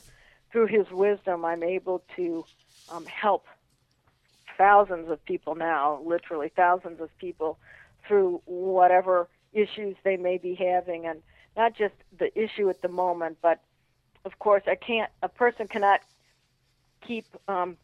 through 0.50 0.66
his 0.66 0.90
wisdom, 0.90 1.44
I'm 1.44 1.62
able 1.62 2.02
to 2.16 2.44
um, 2.90 3.04
help 3.06 3.46
thousands 4.56 5.08
of 5.08 5.24
people 5.24 5.54
now, 5.54 6.00
literally 6.04 6.50
thousands 6.54 7.00
of 7.00 7.16
people, 7.18 7.58
through 8.06 8.42
whatever 8.46 9.28
issues 9.52 9.96
they 10.04 10.16
may 10.16 10.38
be 10.38 10.54
having, 10.54 11.06
and 11.06 11.22
not 11.56 11.74
just 11.76 11.94
the 12.18 12.36
issue 12.38 12.68
at 12.68 12.82
the 12.82 12.88
moment, 12.88 13.38
but 13.42 13.60
of 14.24 14.38
course, 14.38 14.62
I 14.66 14.74
can't. 14.74 15.10
A 15.22 15.28
person 15.28 15.68
cannot 15.68 16.00
keep 17.06 17.24
um, 17.46 17.76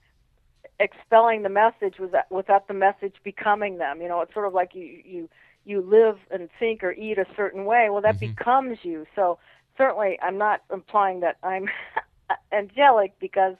expelling 0.78 1.42
the 1.42 1.48
message 1.48 1.98
without, 1.98 2.30
without 2.30 2.68
the 2.68 2.74
message 2.74 3.14
becoming 3.22 3.78
them. 3.78 4.00
You 4.00 4.08
know, 4.08 4.20
it's 4.20 4.34
sort 4.34 4.46
of 4.46 4.54
like 4.54 4.74
you 4.74 5.00
you 5.04 5.28
you 5.64 5.80
live 5.80 6.18
and 6.30 6.48
think 6.58 6.84
or 6.84 6.92
eat 6.92 7.18
a 7.18 7.26
certain 7.36 7.64
way. 7.64 7.88
Well, 7.90 8.02
that 8.02 8.20
becomes 8.20 8.78
you. 8.82 9.06
So 9.14 9.38
certainly, 9.78 10.18
I'm 10.22 10.38
not 10.38 10.62
implying 10.72 11.20
that 11.20 11.38
I'm 11.42 11.68
angelic 12.52 13.18
because 13.18 13.56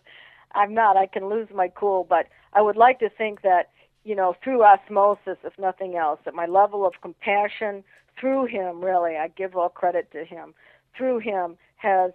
I'm 0.52 0.74
not. 0.74 0.96
I 0.96 1.06
can 1.06 1.28
lose 1.28 1.48
my 1.54 1.68
cool, 1.68 2.04
but 2.08 2.28
I 2.52 2.62
would 2.62 2.76
like 2.76 2.98
to 3.00 3.08
think 3.08 3.42
that 3.42 3.70
you 4.04 4.14
know, 4.14 4.36
through 4.42 4.62
osmosis, 4.62 5.38
if 5.44 5.58
nothing 5.58 5.96
else, 5.96 6.20
that 6.24 6.34
my 6.34 6.46
level 6.46 6.86
of 6.86 6.94
compassion 7.00 7.82
through 8.20 8.46
him, 8.46 8.84
really, 8.84 9.16
I 9.16 9.28
give 9.28 9.56
all 9.56 9.68
credit 9.68 10.10
to 10.12 10.24
him, 10.24 10.54
through 10.96 11.18
him 11.18 11.56
has 11.76 12.12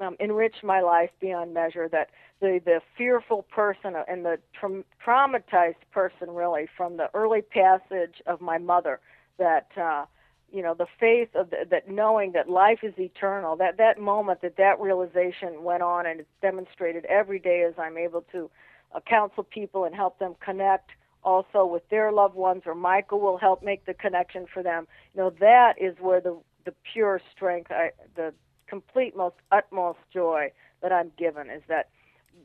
um, 0.00 0.16
enriched 0.20 0.64
my 0.64 0.80
life 0.80 1.10
beyond 1.20 1.52
measure. 1.52 1.88
That 1.88 2.10
the, 2.40 2.60
the 2.64 2.80
fearful 2.96 3.42
person 3.42 3.94
and 4.08 4.24
the 4.24 4.38
tra- 4.58 4.84
traumatized 5.04 5.74
person, 5.90 6.30
really, 6.30 6.66
from 6.76 6.96
the 6.96 7.10
early 7.12 7.42
passage 7.42 8.22
of 8.26 8.40
my 8.40 8.58
mother, 8.58 9.00
that, 9.38 9.68
uh, 9.76 10.06
you 10.52 10.62
know, 10.62 10.74
the 10.74 10.86
faith 10.98 11.28
of 11.34 11.50
the, 11.50 11.66
that 11.70 11.88
knowing 11.88 12.32
that 12.32 12.48
life 12.48 12.80
is 12.82 12.94
eternal, 12.98 13.56
that, 13.56 13.76
that 13.78 14.00
moment 14.00 14.42
that 14.42 14.56
that 14.56 14.80
realization 14.80 15.64
went 15.64 15.82
on 15.82 16.06
and 16.06 16.20
it's 16.20 16.28
demonstrated 16.40 17.04
every 17.06 17.38
day 17.38 17.64
as 17.66 17.74
I'm 17.78 17.98
able 17.98 18.22
to 18.32 18.50
uh, 18.94 19.00
counsel 19.00 19.44
people 19.44 19.84
and 19.84 19.94
help 19.94 20.18
them 20.18 20.34
connect 20.40 20.90
also 21.24 21.64
with 21.64 21.88
their 21.88 22.12
loved 22.12 22.34
ones 22.34 22.62
or 22.66 22.74
Michael 22.74 23.20
will 23.20 23.38
help 23.38 23.62
make 23.62 23.84
the 23.86 23.94
connection 23.94 24.46
for 24.52 24.62
them. 24.62 24.86
You 25.14 25.22
know, 25.22 25.30
that 25.40 25.74
is 25.80 25.96
where 26.00 26.20
the 26.20 26.38
the 26.64 26.74
pure 26.92 27.20
strength, 27.34 27.70
I, 27.70 27.90
the 28.14 28.32
complete 28.66 29.16
most 29.16 29.36
utmost 29.50 29.98
joy 30.12 30.52
that 30.80 30.92
I'm 30.92 31.12
given 31.18 31.50
is 31.50 31.62
that 31.68 31.88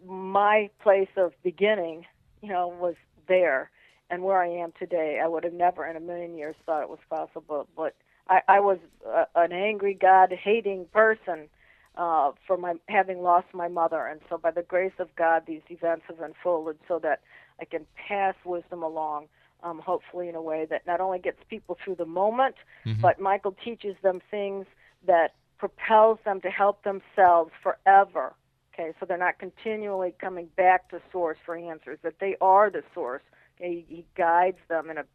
my 0.05 0.69
place 0.81 1.09
of 1.15 1.33
beginning, 1.43 2.05
you 2.41 2.49
know, 2.49 2.67
was 2.67 2.95
there 3.27 3.69
and 4.09 4.23
where 4.23 4.41
I 4.41 4.47
am 4.47 4.73
today. 4.77 5.19
I 5.23 5.27
would 5.27 5.43
have 5.43 5.53
never 5.53 5.85
in 5.85 5.95
a 5.95 5.99
million 5.99 6.35
years 6.35 6.55
thought 6.65 6.81
it 6.81 6.89
was 6.89 6.99
possible, 7.09 7.67
but 7.75 7.95
I, 8.29 8.41
I 8.47 8.59
was 8.59 8.79
a, 9.05 9.25
an 9.35 9.51
angry 9.51 9.93
God 9.93 10.31
hating 10.31 10.85
person 10.93 11.49
uh, 11.95 12.31
for 12.45 12.57
my 12.57 12.75
having 12.87 13.21
lost 13.21 13.47
my 13.53 13.67
mother, 13.67 14.05
and 14.05 14.21
so 14.29 14.37
by 14.37 14.51
the 14.51 14.61
grace 14.61 14.93
of 14.99 15.15
God, 15.15 15.43
these 15.47 15.63
events 15.69 16.03
have 16.07 16.19
unfolded 16.19 16.77
so 16.87 16.99
that 16.99 17.21
I 17.60 17.65
can 17.65 17.86
pass 18.08 18.36
wisdom 18.46 18.84
along, 18.84 19.28
um, 19.63 19.80
hopefully 19.80 20.30
in 20.30 20.36
a 20.36 20.41
way 20.41 20.65
that 20.70 20.86
not 20.86 21.02
only 21.02 21.20
gets 21.20 21.39
people 21.50 21.78
through 21.84 21.96
the 21.96 22.06
moment, 22.06 22.56
Mm-hmm. 22.86 23.02
but 23.02 23.20
Michael 23.20 23.56
teaches 23.63 23.96
them 24.02 24.22
things 24.32 24.65
that 25.06 25.36
propels 25.58 26.20
them 26.24 26.39
to 26.41 26.50
help 26.50 26.84
themselves 26.84 27.52
forever. 27.62 28.34
Okay, 28.74 28.93
so 29.00 29.06
they're 29.06 29.17
not 29.17 29.39
continually 29.39 30.13
coming 30.22 30.50
back 30.56 30.89
to 30.91 31.02
source 31.12 31.38
for 31.46 31.58
answers, 31.58 31.98
that 32.04 32.20
they 32.20 32.36
are 32.39 32.70
the 32.70 32.84
source. 32.93 33.24
Okay, 33.60 33.84
he, 33.89 33.96
he 33.96 34.06
guides 34.15 34.60
them 34.70 34.89
in 34.89 34.98
a 35.00 35.06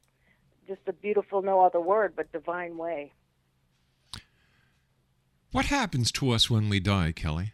just 0.67 0.81
a 0.87 0.93
beautiful, 0.93 1.43
no 1.43 1.61
other 1.61 1.81
word, 1.81 2.15
but 2.17 2.31
divine 2.33 2.77
way. 2.77 3.13
What 5.51 5.67
happens 5.67 6.11
to 6.13 6.31
us 6.31 6.49
when 6.49 6.69
we 6.69 6.81
die, 6.81 7.13
Kelly? 7.13 7.53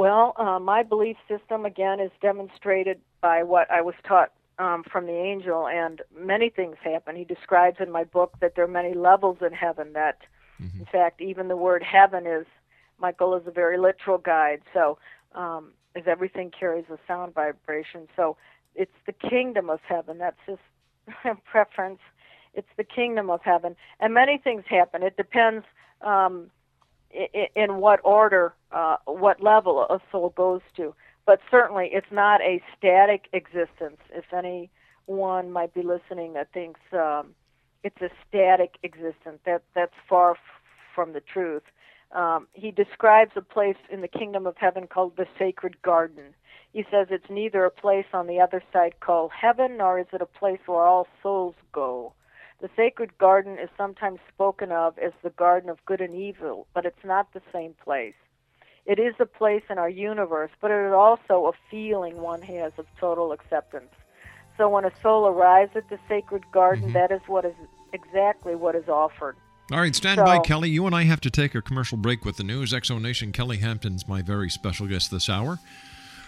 Well, 0.00 0.32
uh, 0.38 0.58
my 0.58 0.82
belief 0.82 1.18
system, 1.28 1.66
again, 1.66 2.00
is 2.00 2.10
demonstrated 2.22 3.02
by 3.20 3.42
what 3.42 3.70
I 3.70 3.82
was 3.82 3.94
taught 4.02 4.32
um, 4.58 4.82
from 4.90 5.04
the 5.04 5.12
angel, 5.12 5.68
and 5.68 6.00
many 6.18 6.48
things 6.48 6.76
happen. 6.82 7.16
He 7.16 7.24
describes 7.24 7.76
in 7.80 7.92
my 7.92 8.04
book 8.04 8.32
that 8.40 8.54
there 8.56 8.64
are 8.64 8.66
many 8.82 8.94
levels 8.94 9.36
in 9.42 9.52
heaven, 9.52 9.92
that, 9.92 10.20
mm-hmm. 10.58 10.78
in 10.78 10.86
fact, 10.86 11.20
even 11.20 11.48
the 11.48 11.56
word 11.58 11.82
heaven 11.82 12.26
is, 12.26 12.46
Michael 12.98 13.34
is 13.34 13.42
a 13.46 13.50
very 13.50 13.76
literal 13.76 14.16
guide, 14.16 14.62
so 14.72 14.96
um, 15.34 15.72
as 15.94 16.04
everything 16.06 16.50
carries 16.50 16.86
a 16.90 16.96
sound 17.06 17.34
vibration. 17.34 18.08
So 18.16 18.38
it's 18.74 18.96
the 19.04 19.12
kingdom 19.12 19.68
of 19.68 19.80
heaven. 19.86 20.16
That's 20.16 20.40
his 20.46 20.56
preference. 21.44 22.00
It's 22.54 22.72
the 22.78 22.84
kingdom 22.84 23.28
of 23.28 23.42
heaven, 23.42 23.76
and 24.00 24.14
many 24.14 24.38
things 24.38 24.64
happen. 24.66 25.02
It 25.02 25.18
depends 25.18 25.66
um, 26.00 26.50
in, 27.10 27.46
in 27.56 27.76
what 27.76 28.00
order, 28.04 28.54
uh, 28.72 28.96
what 29.06 29.42
level 29.42 29.80
a 29.82 30.00
soul 30.10 30.32
goes 30.36 30.60
to. 30.76 30.94
But 31.26 31.40
certainly, 31.50 31.90
it's 31.92 32.10
not 32.10 32.40
a 32.40 32.62
static 32.76 33.28
existence. 33.32 33.98
If 34.12 34.24
anyone 34.32 35.50
might 35.52 35.74
be 35.74 35.82
listening 35.82 36.32
that 36.34 36.52
thinks 36.52 36.80
um, 36.92 37.34
it's 37.84 38.00
a 38.00 38.10
static 38.28 38.76
existence, 38.82 39.38
that 39.44 39.62
that's 39.74 39.94
far 40.08 40.32
f- 40.32 40.38
from 40.94 41.12
the 41.12 41.20
truth. 41.20 41.62
Um, 42.12 42.48
he 42.52 42.72
describes 42.72 43.32
a 43.36 43.42
place 43.42 43.76
in 43.90 44.00
the 44.00 44.08
kingdom 44.08 44.46
of 44.46 44.56
heaven 44.56 44.86
called 44.88 45.16
the 45.16 45.26
sacred 45.38 45.80
garden. 45.82 46.34
He 46.72 46.84
says 46.90 47.08
it's 47.10 47.30
neither 47.30 47.64
a 47.64 47.70
place 47.70 48.06
on 48.12 48.26
the 48.26 48.40
other 48.40 48.62
side 48.72 48.94
called 49.00 49.30
heaven, 49.32 49.76
nor 49.76 49.98
is 50.00 50.06
it 50.12 50.22
a 50.22 50.26
place 50.26 50.60
where 50.66 50.86
all 50.86 51.06
souls 51.22 51.54
go. 51.72 52.12
The 52.60 52.70
sacred 52.76 53.16
garden 53.16 53.58
is 53.58 53.70
sometimes 53.76 54.20
spoken 54.32 54.70
of 54.70 54.98
as 54.98 55.12
the 55.22 55.30
garden 55.30 55.70
of 55.70 55.84
good 55.86 56.00
and 56.00 56.14
evil, 56.14 56.66
but 56.74 56.84
it's 56.84 57.04
not 57.04 57.32
the 57.32 57.40
same 57.52 57.74
place. 57.82 58.14
It 58.84 58.98
is 58.98 59.14
a 59.18 59.26
place 59.26 59.62
in 59.70 59.78
our 59.78 59.88
universe, 59.88 60.50
but 60.60 60.70
it 60.70 60.86
is 60.86 60.92
also 60.92 61.46
a 61.46 61.52
feeling 61.70 62.20
one 62.20 62.42
has 62.42 62.72
of 62.76 62.86
total 62.98 63.32
acceptance. 63.32 63.90
So 64.58 64.68
when 64.68 64.84
a 64.84 64.92
soul 65.02 65.26
arrives 65.26 65.72
at 65.74 65.88
the 65.88 65.98
sacred 66.08 66.44
garden, 66.52 66.84
mm-hmm. 66.84 66.92
that 66.94 67.10
is 67.10 67.20
what 67.26 67.44
is 67.44 67.54
exactly 67.92 68.54
what 68.54 68.74
is 68.74 68.88
offered. 68.88 69.36
All 69.72 69.78
right, 69.78 69.94
stand 69.94 70.18
so, 70.18 70.24
by, 70.24 70.40
Kelly. 70.40 70.68
You 70.68 70.86
and 70.86 70.94
I 70.94 71.04
have 71.04 71.20
to 71.20 71.30
take 71.30 71.54
a 71.54 71.62
commercial 71.62 71.96
break 71.96 72.24
with 72.24 72.36
the 72.36 72.44
news. 72.44 72.72
Xzone 72.72 73.02
Nation 73.02 73.32
Kelly 73.32 73.58
Hampton's 73.58 74.08
my 74.08 74.20
very 74.20 74.50
special 74.50 74.86
guest 74.86 75.10
this 75.10 75.28
hour. 75.28 75.58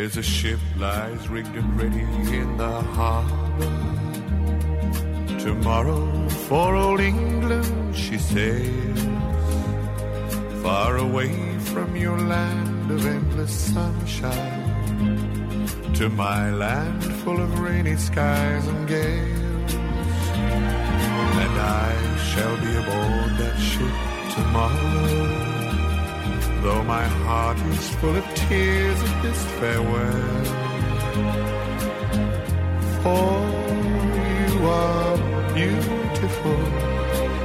There's 0.04 0.18
a 0.18 0.22
ship 0.22 0.60
lies 0.76 1.28
rigged 1.30 1.56
and 1.56 1.80
ready 1.80 2.02
in 2.36 2.58
the 2.58 2.68
harbor. 2.68 3.72
Tomorrow 5.38 6.28
for 6.28 6.76
old 6.76 7.00
England 7.00 7.96
she 7.96 8.18
sails, 8.18 9.00
far 10.62 10.98
away 10.98 11.58
from 11.70 11.96
your 11.96 12.18
land 12.18 12.90
of 12.90 13.06
endless 13.06 13.72
sunshine, 13.72 14.34
to 15.94 16.10
my 16.10 16.50
land 16.50 17.02
full 17.22 17.40
of 17.40 17.58
rainy 17.58 17.96
skies 17.96 18.66
and 18.66 18.86
gales. 18.86 19.74
And 21.44 21.58
I 21.58 22.16
shall 22.28 22.56
be 22.58 22.76
aboard 22.76 23.38
that 23.38 23.58
ship 23.58 23.96
tomorrow. 24.34 25.53
Though 26.64 26.82
my 26.84 27.04
heart 27.04 27.58
is 27.58 27.90
full 27.96 28.16
of 28.16 28.24
tears 28.34 28.98
at 29.02 29.22
this 29.22 29.44
farewell. 29.60 30.44
For 33.02 33.38
you 34.56 34.66
are 34.66 35.18
beautiful, 35.52 36.56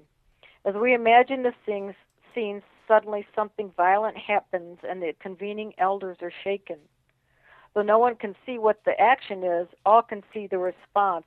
As 0.64 0.74
we 0.74 0.94
imagine 0.94 1.42
the 1.42 1.54
scenes, 1.64 1.94
scenes, 2.34 2.62
suddenly 2.88 3.26
something 3.34 3.72
violent 3.76 4.16
happens 4.16 4.78
and 4.88 5.02
the 5.02 5.12
convening 5.20 5.72
elders 5.78 6.18
are 6.22 6.32
shaken. 6.44 6.78
Though 7.74 7.82
no 7.82 7.98
one 7.98 8.16
can 8.16 8.34
see 8.44 8.58
what 8.58 8.80
the 8.84 8.98
action 9.00 9.44
is, 9.44 9.68
all 9.84 10.02
can 10.02 10.22
see 10.32 10.46
the 10.46 10.58
response. 10.58 11.26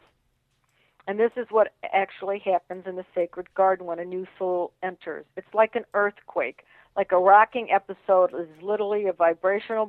And 1.08 1.20
this 1.20 1.32
is 1.38 1.48
what 1.50 1.74
actually 1.94 2.40
happens 2.40 2.86
in 2.86 2.96
the 2.96 3.06
sacred 3.16 3.54
garden 3.56 3.86
when 3.86 4.00
a 4.00 4.06
new 4.06 4.26
soul 4.38 4.72
enters. 4.84 5.26
It's 5.38 5.54
like 5.54 5.76
an 5.76 5.86
earthquake, 5.94 6.64
like 6.96 7.12
a 7.12 7.18
rocking 7.18 7.72
episode 7.72 8.34
is 8.34 8.48
literally 8.62 9.08
a 9.08 9.14
vibrational 9.14 9.86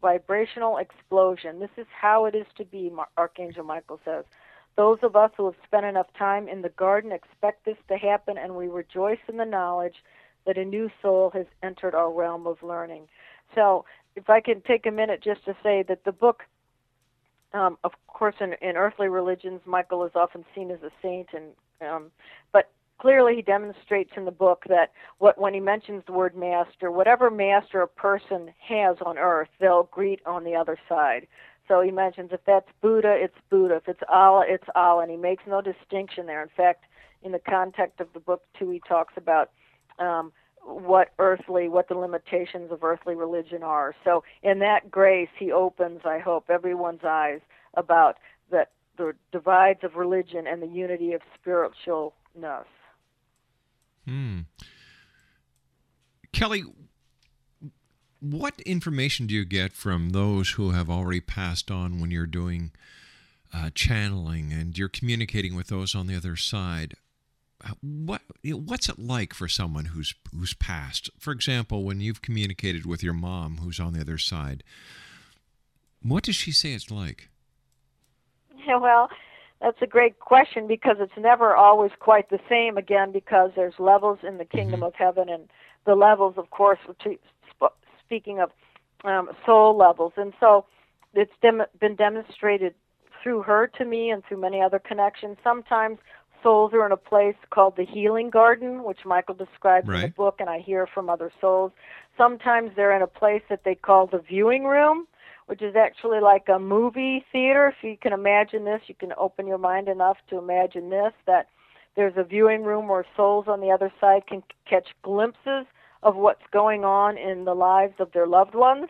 vibrational 0.00 0.78
explosion. 0.78 1.58
This 1.60 1.70
is 1.76 1.86
how 1.90 2.26
it 2.26 2.34
is 2.34 2.46
to 2.56 2.64
be, 2.64 2.90
Archangel 3.16 3.64
Michael 3.64 4.00
says. 4.04 4.24
Those 4.76 4.98
of 5.02 5.16
us 5.16 5.30
who 5.36 5.46
have 5.46 5.56
spent 5.64 5.84
enough 5.84 6.06
time 6.18 6.48
in 6.48 6.62
the 6.62 6.68
garden 6.70 7.12
expect 7.12 7.64
this 7.64 7.76
to 7.88 7.96
happen, 7.96 8.38
and 8.38 8.56
we 8.56 8.68
rejoice 8.68 9.18
in 9.28 9.36
the 9.36 9.44
knowledge 9.44 9.96
that 10.46 10.56
a 10.56 10.64
new 10.64 10.90
soul 11.02 11.30
has 11.34 11.46
entered 11.62 11.94
our 11.94 12.10
realm 12.10 12.46
of 12.46 12.62
learning. 12.62 13.08
So, 13.54 13.84
if 14.16 14.28
I 14.30 14.40
can 14.40 14.60
take 14.62 14.86
a 14.86 14.90
minute 14.90 15.22
just 15.22 15.44
to 15.44 15.56
say 15.62 15.84
that 15.88 16.04
the 16.04 16.12
book, 16.12 16.44
um, 17.52 17.78
of 17.84 17.92
course, 18.06 18.34
in, 18.40 18.54
in 18.60 18.76
earthly 18.76 19.08
religions, 19.08 19.60
Michael 19.66 20.04
is 20.04 20.12
often 20.14 20.44
seen 20.54 20.70
as 20.70 20.82
a 20.82 20.90
saint, 21.02 21.28
and 21.32 21.88
um, 21.88 22.10
but 22.52 22.70
clearly 23.00 23.36
he 23.36 23.42
demonstrates 23.42 24.12
in 24.16 24.24
the 24.24 24.30
book 24.30 24.64
that 24.68 24.92
what 25.18 25.40
when 25.40 25.54
he 25.54 25.60
mentions 25.60 26.02
the 26.06 26.12
word 26.12 26.36
master, 26.36 26.90
whatever 26.90 27.30
master 27.30 27.80
a 27.82 27.88
person 27.88 28.52
has 28.60 28.96
on 29.04 29.18
earth, 29.18 29.48
they'll 29.58 29.88
greet 29.90 30.20
on 30.26 30.44
the 30.44 30.54
other 30.54 30.78
side. 30.88 31.26
So 31.66 31.80
he 31.80 31.90
mentions 31.90 32.30
if 32.32 32.40
that's 32.46 32.68
Buddha, 32.82 33.14
it's 33.16 33.36
Buddha. 33.48 33.76
If 33.76 33.88
it's 33.88 34.02
Allah, 34.08 34.44
it's 34.46 34.68
Allah. 34.74 35.02
And 35.02 35.10
he 35.10 35.16
makes 35.16 35.44
no 35.46 35.60
distinction 35.60 36.26
there. 36.26 36.42
In 36.42 36.48
fact, 36.56 36.84
in 37.22 37.32
the 37.32 37.38
context 37.38 38.00
of 38.00 38.08
the 38.12 38.20
book, 38.20 38.42
too, 38.58 38.70
he 38.70 38.82
talks 38.88 39.14
about 39.16 39.50
um, 39.98 40.32
what 40.62 41.10
earthly, 41.18 41.68
what 41.68 41.88
the 41.88 41.94
limitations 41.94 42.72
of 42.72 42.82
earthly 42.82 43.14
religion 43.14 43.62
are. 43.62 43.94
So 44.04 44.24
in 44.42 44.58
that 44.58 44.90
grace, 44.90 45.28
he 45.38 45.52
opens, 45.52 46.00
I 46.04 46.18
hope, 46.18 46.50
everyone's 46.50 47.04
eyes 47.04 47.40
about 47.74 48.16
that 48.50 48.70
the 48.98 49.12
divides 49.32 49.84
of 49.84 49.94
religion 49.94 50.46
and 50.46 50.60
the 50.60 50.66
unity 50.66 51.12
of 51.12 51.20
spiritualness. 51.38 52.64
Hmm. 54.06 54.40
Kelly, 56.32 56.62
what 58.20 58.60
information 58.60 59.26
do 59.26 59.34
you 59.34 59.44
get 59.44 59.72
from 59.72 60.10
those 60.10 60.50
who 60.50 60.70
have 60.70 60.90
already 60.90 61.20
passed 61.20 61.70
on 61.70 62.00
when 62.00 62.10
you're 62.10 62.26
doing 62.26 62.70
uh, 63.52 63.70
channeling 63.74 64.52
and 64.52 64.78
you're 64.78 64.88
communicating 64.88 65.56
with 65.56 65.68
those 65.68 65.94
on 65.94 66.06
the 66.06 66.16
other 66.16 66.36
side? 66.36 66.94
What 67.82 68.22
what's 68.44 68.88
it 68.88 68.98
like 68.98 69.34
for 69.34 69.48
someone 69.48 69.86
who's 69.86 70.14
who's 70.34 70.54
passed? 70.54 71.10
For 71.18 71.30
example, 71.30 71.84
when 71.84 72.00
you've 72.00 72.22
communicated 72.22 72.86
with 72.86 73.02
your 73.02 73.12
mom 73.12 73.58
who's 73.58 73.80
on 73.80 73.92
the 73.92 74.00
other 74.00 74.16
side, 74.16 74.62
what 76.02 76.24
does 76.24 76.36
she 76.36 76.52
say 76.52 76.72
it's 76.72 76.90
like? 76.90 77.28
Yeah, 78.66 78.76
well, 78.80 79.10
that's 79.60 79.80
a 79.82 79.86
great 79.86 80.20
question 80.20 80.66
because 80.66 80.96
it's 81.00 81.12
never 81.18 81.54
always 81.54 81.90
quite 81.98 82.30
the 82.30 82.40
same 82.48 82.78
again 82.78 83.12
because 83.12 83.50
there's 83.54 83.74
levels 83.78 84.18
in 84.26 84.38
the 84.38 84.44
kingdom 84.44 84.82
of 84.82 84.94
heaven 84.94 85.28
and 85.28 85.48
the 85.86 85.94
levels 85.94 86.34
of 86.36 86.50
course 86.50 86.78
sp- 86.96 87.76
speaking 88.04 88.40
of 88.40 88.50
um, 89.04 89.30
soul 89.46 89.76
levels. 89.76 90.12
And 90.16 90.32
so 90.40 90.66
it's 91.14 91.32
dem- 91.42 91.62
been 91.80 91.96
demonstrated 91.96 92.74
through 93.22 93.42
her 93.42 93.66
to 93.78 93.84
me 93.84 94.10
and 94.10 94.24
through 94.24 94.40
many 94.40 94.62
other 94.62 94.78
connections. 94.78 95.36
Sometimes 95.44 95.98
souls 96.42 96.72
are 96.72 96.86
in 96.86 96.92
a 96.92 96.96
place 96.96 97.36
called 97.50 97.76
the 97.76 97.84
healing 97.84 98.30
garden 98.30 98.82
which 98.82 99.00
michael 99.04 99.34
describes 99.34 99.86
in 99.86 100.00
the 100.00 100.08
book 100.08 100.36
and 100.38 100.48
i 100.48 100.58
hear 100.58 100.86
from 100.86 101.10
other 101.10 101.30
souls. 101.38 101.70
Sometimes 102.16 102.70
they're 102.74 102.96
in 102.96 103.02
a 103.02 103.06
place 103.06 103.42
that 103.50 103.60
they 103.64 103.74
call 103.74 104.06
the 104.06 104.20
viewing 104.20 104.64
room 104.64 105.06
which 105.50 105.62
is 105.62 105.74
actually 105.74 106.20
like 106.20 106.48
a 106.48 106.60
movie 106.60 107.24
theater. 107.32 107.74
If 107.76 107.82
you 107.82 107.96
can 108.00 108.12
imagine 108.12 108.64
this, 108.64 108.82
you 108.86 108.94
can 108.94 109.12
open 109.18 109.48
your 109.48 109.58
mind 109.58 109.88
enough 109.88 110.16
to 110.28 110.38
imagine 110.38 110.90
this 110.90 111.12
that 111.26 111.48
there's 111.96 112.12
a 112.16 112.22
viewing 112.22 112.62
room 112.62 112.86
where 112.86 113.04
souls 113.16 113.46
on 113.48 113.60
the 113.60 113.72
other 113.72 113.92
side 114.00 114.28
can 114.28 114.44
catch 114.64 114.86
glimpses 115.02 115.66
of 116.04 116.14
what's 116.14 116.44
going 116.52 116.84
on 116.84 117.18
in 117.18 117.46
the 117.46 117.54
lives 117.54 117.94
of 117.98 118.12
their 118.12 118.28
loved 118.28 118.54
ones. 118.54 118.86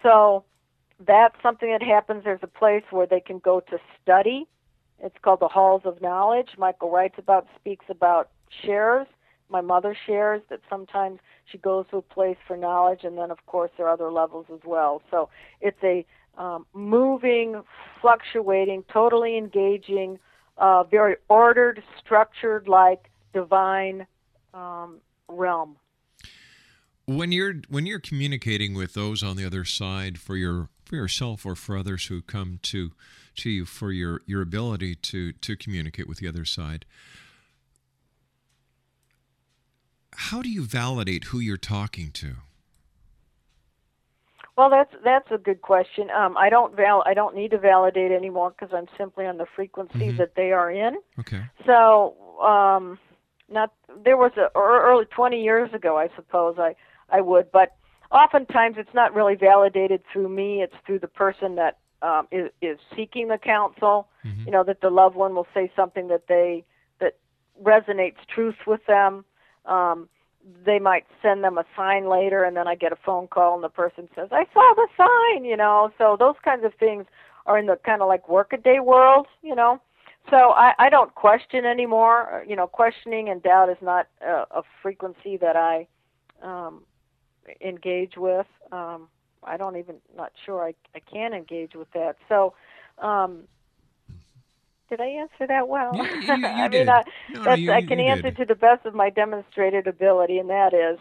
So 0.00 0.44
that's 1.04 1.34
something 1.42 1.72
that 1.72 1.82
happens. 1.82 2.22
There's 2.22 2.44
a 2.44 2.46
place 2.46 2.84
where 2.90 3.08
they 3.08 3.20
can 3.20 3.40
go 3.40 3.58
to 3.58 3.78
study. 4.00 4.46
It's 5.00 5.16
called 5.20 5.40
the 5.40 5.48
Halls 5.48 5.82
of 5.84 6.00
Knowledge. 6.00 6.50
Michael 6.58 6.92
writes 6.92 7.16
about, 7.18 7.48
speaks 7.56 7.86
about 7.88 8.30
shares. 8.64 9.08
My 9.50 9.60
mother 9.60 9.96
shares 10.06 10.42
that 10.50 10.60
sometimes 10.68 11.20
she 11.50 11.58
goes 11.58 11.86
to 11.90 11.98
a 11.98 12.02
place 12.02 12.36
for 12.46 12.56
knowledge, 12.56 13.00
and 13.04 13.16
then, 13.16 13.30
of 13.30 13.44
course, 13.46 13.70
there 13.76 13.86
are 13.86 13.92
other 13.92 14.10
levels 14.10 14.46
as 14.52 14.60
well. 14.64 15.02
So 15.10 15.28
it's 15.60 15.82
a 15.82 16.04
um, 16.36 16.66
moving, 16.74 17.62
fluctuating, 18.00 18.84
totally 18.92 19.36
engaging, 19.36 20.18
uh, 20.58 20.84
very 20.84 21.16
ordered, 21.28 21.82
structured, 21.98 22.68
like 22.68 23.10
divine 23.32 24.06
um, 24.54 25.00
realm. 25.28 25.76
when 27.06 27.32
you're 27.32 27.54
when 27.68 27.86
you're 27.86 27.98
communicating 27.98 28.74
with 28.74 28.92
those 28.94 29.22
on 29.22 29.36
the 29.36 29.44
other 29.44 29.64
side 29.64 30.18
for 30.18 30.36
your 30.36 30.68
for 30.84 30.96
yourself 30.96 31.46
or 31.46 31.54
for 31.54 31.76
others 31.76 32.06
who 32.06 32.20
come 32.20 32.58
to 32.62 32.92
to 33.34 33.48
you 33.50 33.64
for 33.64 33.92
your 33.92 34.20
your 34.26 34.42
ability 34.42 34.94
to 34.94 35.32
to 35.32 35.56
communicate 35.56 36.06
with 36.06 36.18
the 36.18 36.28
other 36.28 36.44
side 36.44 36.84
how 40.14 40.42
do 40.42 40.48
you 40.48 40.64
validate 40.64 41.24
who 41.24 41.38
you're 41.38 41.56
talking 41.56 42.10
to 42.12 42.36
Well, 44.56 44.70
that's 44.70 44.92
that's 45.04 45.30
a 45.30 45.38
good 45.38 45.62
question. 45.62 46.10
Um, 46.10 46.36
I 46.36 46.50
don't 46.50 46.74
val 46.74 47.02
I 47.06 47.14
don't 47.14 47.34
need 47.36 47.52
to 47.52 47.58
validate 47.58 48.10
anymore 48.10 48.50
because 48.50 48.74
I'm 48.74 48.88
simply 48.96 49.26
on 49.26 49.36
the 49.36 49.46
frequency 49.54 50.10
that 50.12 50.34
they 50.34 50.52
are 50.52 50.70
in. 50.70 50.96
okay 51.20 51.44
So, 51.64 52.14
um, 52.40 52.98
not 53.48 53.72
there 54.04 54.16
was 54.16 54.32
a 54.36 54.50
early 54.58 55.04
20 55.06 55.42
years 55.42 55.72
ago, 55.72 55.96
I 55.96 56.08
suppose 56.16 56.56
I 56.58 56.74
I 57.08 57.20
would, 57.20 57.50
but 57.52 57.76
oftentimes 58.10 58.76
it's 58.78 58.94
not 58.94 59.14
really 59.14 59.34
validated 59.34 60.02
through 60.12 60.28
me. 60.28 60.62
It's 60.62 60.74
through 60.84 61.00
the 61.00 61.08
person 61.08 61.54
that 61.56 61.78
um, 62.02 62.28
is, 62.30 62.50
is 62.60 62.78
seeking 62.96 63.28
the 63.28 63.38
counsel. 63.38 64.08
You 64.44 64.52
know 64.52 64.64
that 64.64 64.80
the 64.80 64.90
loved 64.90 65.16
one 65.16 65.34
will 65.34 65.46
say 65.54 65.70
something 65.74 66.08
that 66.08 66.26
they 66.28 66.64
that 67.00 67.16
resonates 67.62 68.18
truth 68.34 68.56
with 68.66 68.84
them. 68.86 69.24
Um, 69.66 70.08
they 70.64 70.78
might 70.78 71.04
send 71.20 71.44
them 71.44 71.58
a 71.58 71.64
sign 71.76 72.08
later, 72.08 72.44
and 72.44 72.56
then 72.56 72.66
I 72.66 72.74
get 72.74 72.92
a 72.92 72.96
phone 72.96 73.28
call, 73.28 73.54
and 73.54 73.64
the 73.64 73.68
person 73.68 74.08
says, 74.14 74.28
"I 74.32 74.46
saw 74.52 74.74
the 74.74 74.88
sign." 74.96 75.44
You 75.44 75.56
know, 75.56 75.92
so 75.98 76.16
those 76.18 76.36
kinds 76.44 76.64
of 76.64 76.74
things 76.74 77.06
are 77.46 77.58
in 77.58 77.66
the 77.66 77.76
kind 77.76 78.02
of 78.02 78.08
like 78.08 78.28
workaday 78.28 78.78
world. 78.78 79.26
You 79.42 79.54
know, 79.54 79.80
so 80.30 80.52
I, 80.52 80.74
I 80.78 80.88
don't 80.88 81.14
question 81.14 81.64
anymore. 81.64 82.44
You 82.46 82.56
know, 82.56 82.66
questioning 82.66 83.28
and 83.28 83.42
doubt 83.42 83.68
is 83.68 83.76
not 83.82 84.06
a, 84.20 84.46
a 84.50 84.62
frequency 84.82 85.36
that 85.38 85.56
I 85.56 85.86
um, 86.42 86.82
engage 87.60 88.16
with. 88.16 88.46
Um, 88.72 89.08
I 89.44 89.56
don't 89.56 89.76
even 89.76 89.96
not 90.16 90.32
sure 90.44 90.64
I 90.64 90.74
I 90.94 91.00
can 91.00 91.34
engage 91.34 91.74
with 91.74 91.90
that. 91.92 92.16
So. 92.28 92.54
Um, 92.98 93.44
did 94.88 95.00
I 95.00 95.06
answer 95.06 95.46
that 95.46 95.68
well? 95.68 95.92
Yeah, 95.96 96.12
you, 96.36 96.36
you 96.36 96.46
I 96.64 96.68
did. 96.68 96.86
mean, 96.86 96.88
I, 96.88 97.02
No, 97.32 97.42
no, 97.44 97.54
you- 97.54 97.72
I 97.72 97.80
can 97.80 97.98
did. 97.98 98.06
answer 98.08 98.30
to 98.32 98.44
the 98.44 98.54
best 98.54 98.86
of 98.86 98.94
my 98.94 99.10
demonstrated 99.10 99.86
ability, 99.86 100.38
and 100.38 100.48
that 100.50 100.72
is 100.74 100.98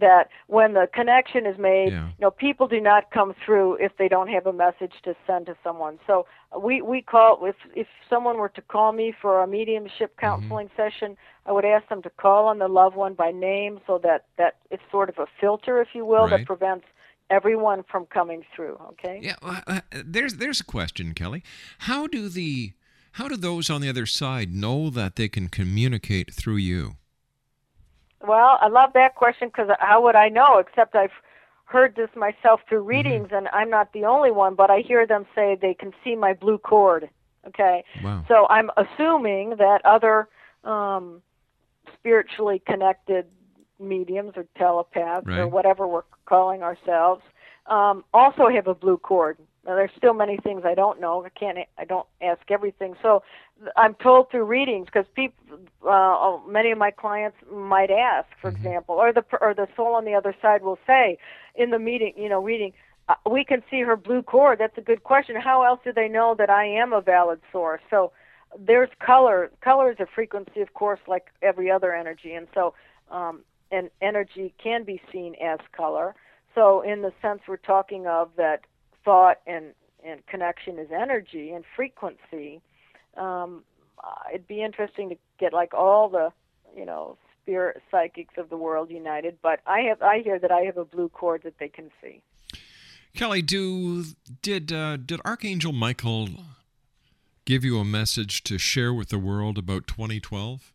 that 0.00 0.28
when 0.48 0.72
the 0.74 0.88
connection 0.92 1.46
is 1.46 1.56
made, 1.56 1.92
Yeah. 1.92 2.06
you 2.08 2.14
know, 2.20 2.30
people 2.32 2.66
do 2.66 2.80
not 2.80 3.12
come 3.12 3.32
through 3.44 3.74
if 3.76 3.96
they 3.96 4.08
don't 4.08 4.26
have 4.28 4.44
a 4.44 4.52
message 4.52 4.94
to 5.04 5.14
send 5.24 5.46
to 5.46 5.56
someone. 5.62 6.00
So 6.06 6.26
we 6.58 6.82
we 6.82 7.00
call 7.00 7.44
if 7.46 7.54
if 7.76 7.86
someone 8.10 8.38
were 8.38 8.48
to 8.50 8.60
call 8.62 8.92
me 8.92 9.12
for 9.22 9.40
a 9.42 9.46
mediumship 9.46 10.16
Mm-hmm. 10.16 10.20
counseling 10.26 10.70
session, 10.76 11.16
I 11.46 11.52
would 11.52 11.64
ask 11.64 11.88
them 11.88 12.02
to 12.02 12.10
call 12.10 12.46
on 12.46 12.58
the 12.58 12.66
loved 12.68 12.96
one 12.96 13.14
by 13.14 13.30
name, 13.30 13.80
so 13.86 13.98
that 13.98 14.24
that 14.36 14.56
it's 14.70 14.82
sort 14.90 15.08
of 15.08 15.18
a 15.18 15.26
filter, 15.40 15.80
if 15.80 15.88
you 15.94 16.04
will, 16.04 16.22
Right. 16.26 16.38
that 16.38 16.46
prevents 16.46 16.86
everyone 17.30 17.84
from 17.84 18.06
coming 18.06 18.44
through. 18.54 18.76
Okay. 18.90 19.20
Yeah, 19.22 19.36
uh, 19.42 19.80
there's 20.04 20.34
there's 20.38 20.60
a 20.60 20.64
question, 20.64 21.14
Kelly. 21.14 21.44
How 21.78 22.08
do 22.08 22.28
the 22.28 22.72
how 23.14 23.28
do 23.28 23.36
those 23.36 23.70
on 23.70 23.80
the 23.80 23.88
other 23.88 24.06
side 24.06 24.52
know 24.54 24.90
that 24.90 25.16
they 25.16 25.28
can 25.28 25.48
communicate 25.48 26.32
through 26.32 26.56
you? 26.56 26.96
Well, 28.20 28.58
I 28.60 28.68
love 28.68 28.90
that 28.94 29.14
question 29.16 29.48
because 29.48 29.68
how 29.80 30.02
would 30.02 30.16
I 30.16 30.28
know? 30.28 30.58
Except 30.58 30.94
I've 30.96 31.10
heard 31.66 31.94
this 31.96 32.08
myself 32.16 32.60
through 32.68 32.80
Mm-hmm. 32.80 32.88
readings, 32.88 33.28
and 33.32 33.48
I'm 33.48 33.70
not 33.70 33.92
the 33.92 34.04
only 34.04 34.30
one. 34.30 34.54
But 34.54 34.70
I 34.70 34.80
hear 34.80 35.06
them 35.06 35.26
say 35.34 35.56
they 35.60 35.74
can 35.74 35.92
see 36.02 36.16
my 36.16 36.32
blue 36.32 36.58
cord. 36.58 37.08
Okay, 37.46 37.84
Wow. 38.02 38.24
so 38.26 38.46
I'm 38.48 38.70
assuming 38.76 39.56
that 39.58 39.80
other 39.84 40.28
um, 40.64 41.20
spiritually 41.92 42.62
connected 42.66 43.26
mediums 43.78 44.32
or 44.36 44.46
telepaths 44.56 45.26
or 45.28 45.46
whatever 45.46 45.86
we're 45.86 46.04
calling 46.24 46.62
ourselves 46.62 47.22
um, 47.66 48.02
also 48.14 48.48
have 48.48 48.66
a 48.66 48.74
blue 48.74 48.96
cord. 48.96 49.36
Now, 49.66 49.76
there's 49.76 49.90
still 49.96 50.12
many 50.12 50.36
things 50.36 50.62
I 50.64 50.74
don't 50.74 51.00
know. 51.00 51.24
I 51.24 51.30
can't. 51.30 51.58
I 51.78 51.84
don't 51.84 52.06
ask 52.20 52.42
everything. 52.50 52.94
So 53.02 53.22
I'm 53.76 53.94
told 53.94 54.30
through 54.30 54.44
readings 54.44 54.86
because 54.86 55.06
people, 55.14 55.58
uh, 55.88 56.38
many 56.46 56.70
of 56.70 56.78
my 56.78 56.90
clients 56.90 57.36
might 57.50 57.90
ask, 57.90 58.28
for 58.40 58.50
example, 58.50 58.96
or 58.96 59.12
the 59.12 59.24
or 59.40 59.54
the 59.54 59.66
soul 59.74 59.94
on 59.94 60.04
the 60.04 60.14
other 60.14 60.34
side 60.42 60.62
will 60.62 60.78
say 60.86 61.18
in 61.54 61.70
the 61.70 61.78
meeting, 61.78 62.12
you 62.16 62.28
know, 62.28 62.42
reading, 62.42 62.72
uh, 63.08 63.14
we 63.30 63.44
can 63.44 63.62
see 63.70 63.80
her 63.80 63.96
blue 63.96 64.22
cord. 64.22 64.58
That's 64.58 64.76
a 64.76 64.82
good 64.82 65.02
question. 65.04 65.36
How 65.36 65.62
else 65.62 65.80
do 65.84 65.92
they 65.92 66.08
know 66.08 66.34
that 66.36 66.50
I 66.50 66.66
am 66.66 66.92
a 66.92 67.00
valid 67.00 67.40
source? 67.50 67.80
So 67.88 68.12
there's 68.58 68.90
color. 69.04 69.50
Color 69.62 69.92
is 69.92 70.00
a 70.00 70.06
frequency, 70.14 70.60
of 70.60 70.74
course, 70.74 71.00
like 71.06 71.28
every 71.42 71.70
other 71.70 71.94
energy, 71.94 72.34
and 72.34 72.48
so 72.52 72.74
um, 73.10 73.40
and 73.70 73.90
energy 74.02 74.52
can 74.62 74.84
be 74.84 75.00
seen 75.10 75.34
as 75.42 75.58
color. 75.76 76.14
So 76.54 76.82
in 76.82 77.02
the 77.02 77.12
sense 77.20 77.40
we're 77.48 77.56
talking 77.56 78.06
of 78.06 78.30
that 78.36 78.60
thought 79.04 79.40
and 79.46 79.66
and 80.04 80.26
connection 80.26 80.78
is 80.78 80.88
energy 80.92 81.50
and 81.50 81.64
frequency. 81.74 82.60
Um, 83.16 83.64
it'd 84.30 84.46
be 84.46 84.62
interesting 84.62 85.08
to 85.08 85.16
get 85.38 85.52
like 85.52 85.72
all 85.72 86.08
the, 86.08 86.30
you 86.76 86.84
know, 86.84 87.16
spirit 87.42 87.82
psychics 87.90 88.34
of 88.36 88.50
the 88.50 88.56
world 88.56 88.90
united. 88.90 89.38
But 89.42 89.60
I 89.66 89.80
have 89.88 90.02
I 90.02 90.20
hear 90.22 90.38
that 90.38 90.50
I 90.50 90.60
have 90.62 90.76
a 90.76 90.84
blue 90.84 91.08
cord 91.08 91.42
that 91.44 91.58
they 91.58 91.68
can 91.68 91.90
see. 92.02 92.22
Kelly, 93.14 93.42
do 93.42 94.04
did 94.42 94.72
uh, 94.72 94.96
did 94.96 95.20
Archangel 95.24 95.72
Michael 95.72 96.28
give 97.44 97.64
you 97.64 97.78
a 97.78 97.84
message 97.84 98.42
to 98.44 98.58
share 98.58 98.92
with 98.92 99.08
the 99.08 99.18
world 99.18 99.58
about 99.58 99.86
2012? 99.86 100.72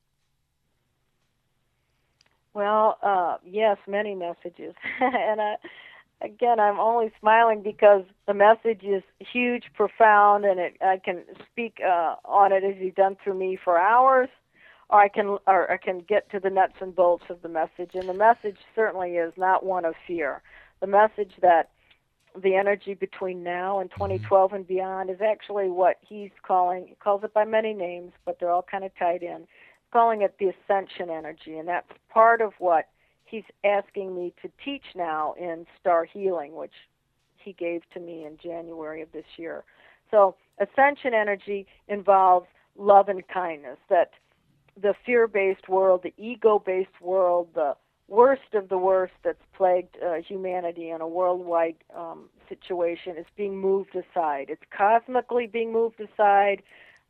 Well, 2.53 2.97
uh, 3.03 3.37
yes, 3.45 3.77
many 3.87 4.15
messages, 4.15 4.73
and 4.99 5.39
uh, 5.39 5.55
again, 6.21 6.60
I'm 6.60 6.79
only 6.79 7.12
smiling 7.19 7.62
because 7.63 8.03
the 8.27 8.34
message 8.34 8.84
is 8.84 9.03
huge, 9.19 9.65
profound, 9.73 10.45
and 10.45 10.60
it, 10.60 10.77
I 10.82 10.97
can 11.03 11.23
speak 11.51 11.79
uh, 11.86 12.15
on 12.25 12.51
it 12.51 12.63
as 12.63 12.75
you've 12.79 12.95
done 12.95 13.17
through 13.23 13.36
me 13.36 13.58
for 13.62 13.77
hours, 13.77 14.29
or 14.89 14.99
I 14.99 15.08
can 15.08 15.38
or 15.47 15.71
I 15.71 15.77
can 15.77 15.99
get 15.99 16.29
to 16.32 16.39
the 16.39 16.49
nuts 16.49 16.75
and 16.82 16.95
bolts 16.95 17.25
of 17.29 17.41
the 17.41 17.49
message. 17.49 17.91
And 17.93 18.10
the 18.10 18.13
message 18.13 18.58
certainly 18.75 19.12
is 19.12 19.34
not 19.38 19.65
one 19.65 19.86
of 19.86 19.95
fear. 20.08 20.41
The 20.82 20.88
message 20.88 21.34
that 21.41 21.69
the 22.39 22.55
energy 22.55 22.93
between 22.93 23.43
now 23.43 23.79
and 23.79 23.89
2012 23.91 24.53
and 24.53 24.67
beyond 24.67 25.10
is 25.10 25.21
actually 25.21 25.69
what 25.69 25.97
he's 26.08 26.32
calling. 26.43 26.86
He 26.88 26.95
calls 26.95 27.23
it 27.23 27.34
by 27.34 27.45
many 27.45 27.73
names, 27.73 28.12
but 28.25 28.39
they're 28.39 28.51
all 28.51 28.65
kind 28.69 28.84
of 28.84 28.91
tied 28.97 29.23
in. 29.23 29.47
Calling 29.91 30.21
it 30.21 30.36
the 30.39 30.49
ascension 30.49 31.10
energy, 31.10 31.58
and 31.58 31.67
that's 31.67 31.89
part 32.13 32.41
of 32.41 32.53
what 32.60 32.89
he's 33.29 33.43
asking 33.63 34.15
me 34.15 34.33
to 34.41 34.49
teach 34.63 34.83
now 34.95 35.33
in 35.39 35.65
Star 35.79 36.05
Healing, 36.05 36.55
which 36.55 36.73
he 37.37 37.53
gave 37.53 37.81
to 37.93 37.99
me 37.99 38.25
in 38.25 38.37
January 38.37 39.01
of 39.01 39.11
this 39.11 39.25
year. 39.37 39.63
So, 40.11 40.35
ascension 40.59 41.13
energy 41.13 41.67
involves 41.87 42.47
love 42.77 43.09
and 43.09 43.25
kindness. 43.27 43.77
That 43.89 44.11
the 44.81 44.93
fear 45.05 45.27
based 45.27 45.69
world, 45.69 46.01
the 46.03 46.13
ego 46.17 46.59
based 46.59 47.01
world, 47.01 47.49
the 47.53 47.75
worst 48.07 48.53
of 48.53 48.69
the 48.69 48.77
worst 48.77 49.13
that's 49.23 49.41
plagued 49.55 49.95
uh, 50.03 50.15
humanity 50.15 50.89
in 50.89 51.01
a 51.01 51.07
worldwide 51.07 51.75
um, 51.95 52.25
situation 52.47 53.15
is 53.17 53.25
being 53.37 53.57
moved 53.57 53.95
aside. 53.95 54.47
It's 54.49 54.63
cosmically 54.75 55.47
being 55.47 55.71
moved 55.71 56.01
aside, 56.01 56.63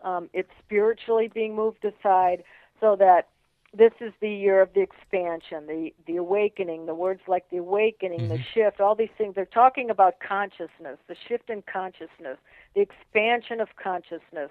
um, 0.03 0.29
it's 0.33 0.49
spiritually 0.65 1.29
being 1.33 1.55
moved 1.55 1.85
aside, 1.85 2.43
so 2.79 2.95
that 2.97 3.29
this 3.77 3.91
is 4.01 4.13
the 4.19 4.29
year 4.29 4.61
of 4.61 4.73
the 4.73 4.81
expansion, 4.81 5.67
the 5.67 5.93
the 6.07 6.15
awakening. 6.17 6.85
The 6.85 6.95
words 6.95 7.21
like 7.27 7.49
the 7.49 7.57
awakening, 7.57 8.27
the 8.27 8.35
mm-hmm. 8.35 8.43
shift, 8.53 8.79
all 8.79 8.95
these 8.95 9.09
things. 9.17 9.35
They're 9.35 9.45
talking 9.45 9.89
about 9.89 10.15
consciousness, 10.27 10.97
the 11.07 11.15
shift 11.27 11.49
in 11.49 11.63
consciousness, 11.71 12.37
the 12.75 12.81
expansion 12.81 13.61
of 13.61 13.67
consciousness, 13.81 14.49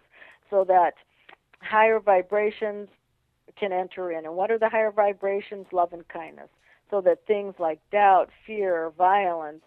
so 0.50 0.64
that 0.68 0.94
higher 1.61 1.98
vibrations 1.98 2.88
can 3.59 3.72
enter 3.72 4.12
in. 4.12 4.24
And 4.24 4.37
what 4.37 4.50
are 4.50 4.59
the 4.59 4.68
higher 4.68 4.92
vibrations? 4.92 5.66
Love 5.72 5.92
and 5.92 6.07
kindness. 6.09 6.48
So 6.90 7.00
that 7.02 7.26
things 7.26 7.54
like 7.59 7.81
doubt, 7.90 8.31
fear, 8.46 8.92
violence, 8.96 9.62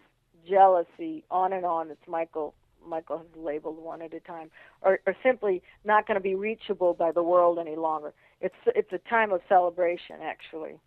jealousy, 0.48 1.24
on 1.30 1.54
and 1.54 1.66
on. 1.66 1.92
It's 1.92 2.08
Michael. 2.08 2.54
Michael 2.88 3.20
has 3.20 3.28
labeled 3.36 3.78
one 3.78 4.02
at 4.02 4.14
a 4.14 4.20
time, 4.20 4.52
are, 4.82 5.00
are 5.06 5.16
simply 5.24 5.62
not 5.86 6.08
going 6.08 6.16
to 6.16 6.22
be 6.22 6.36
reachable 6.36 6.94
by 6.94 7.12
the 7.12 7.24
world 7.24 7.60
any 7.60 7.76
longer. 7.76 8.14
It's 8.42 8.56
it's 8.68 8.92
a 8.92 8.98
time 9.10 9.32
of 9.32 9.42
celebration, 9.48 10.18
actually. 10.24 10.80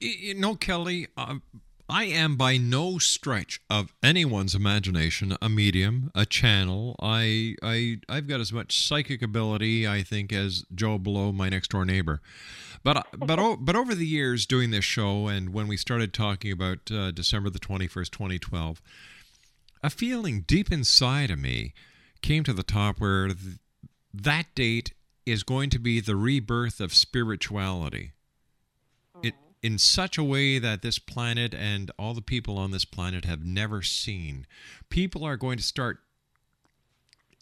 You 0.00 0.34
know, 0.34 0.54
Kelly, 0.54 1.08
uh, 1.16 1.36
I 1.86 2.04
am 2.04 2.36
by 2.36 2.56
no 2.56 2.98
stretch 2.98 3.60
of 3.68 3.92
anyone's 4.02 4.54
imagination 4.54 5.36
a 5.42 5.48
medium, 5.48 6.10
a 6.14 6.24
channel. 6.24 6.96
I, 7.00 7.56
I, 7.62 7.98
I've 8.08 8.28
got 8.28 8.40
as 8.40 8.52
much 8.52 8.86
psychic 8.86 9.22
ability, 9.22 9.88
I 9.88 10.02
think, 10.02 10.32
as 10.32 10.64
Joe 10.74 10.98
Blow, 10.98 11.32
my 11.32 11.48
next 11.48 11.72
door 11.72 11.84
neighbor. 11.84 12.22
But, 12.82 13.08
but, 13.18 13.38
o- 13.38 13.56
but 13.56 13.76
over 13.76 13.94
the 13.94 14.06
years 14.06 14.46
doing 14.46 14.70
this 14.70 14.84
show, 14.84 15.26
and 15.26 15.52
when 15.52 15.66
we 15.68 15.76
started 15.76 16.14
talking 16.14 16.52
about 16.52 16.90
uh, 16.90 17.10
December 17.10 17.50
the 17.50 17.58
twenty 17.58 17.88
first, 17.88 18.12
twenty 18.12 18.38
twelve, 18.38 18.80
a 19.82 19.90
feeling 19.90 20.42
deep 20.42 20.70
inside 20.70 21.30
of 21.30 21.38
me 21.38 21.74
came 22.22 22.44
to 22.44 22.52
the 22.52 22.62
top 22.62 23.00
where 23.00 23.28
th- 23.28 23.58
that 24.12 24.46
date 24.54 24.92
is 25.24 25.42
going 25.42 25.70
to 25.70 25.78
be 25.78 26.00
the 26.00 26.16
rebirth 26.16 26.80
of 26.80 26.92
spirituality 26.92 28.12
it, 29.22 29.34
in 29.62 29.78
such 29.78 30.18
a 30.18 30.24
way 30.24 30.58
that 30.58 30.82
this 30.82 30.98
planet 30.98 31.54
and 31.54 31.90
all 31.98 32.14
the 32.14 32.22
people 32.22 32.58
on 32.58 32.70
this 32.70 32.84
planet 32.84 33.24
have 33.24 33.44
never 33.44 33.82
seen. 33.82 34.46
People 34.88 35.24
are 35.24 35.36
going 35.36 35.56
to 35.56 35.62
start 35.62 35.98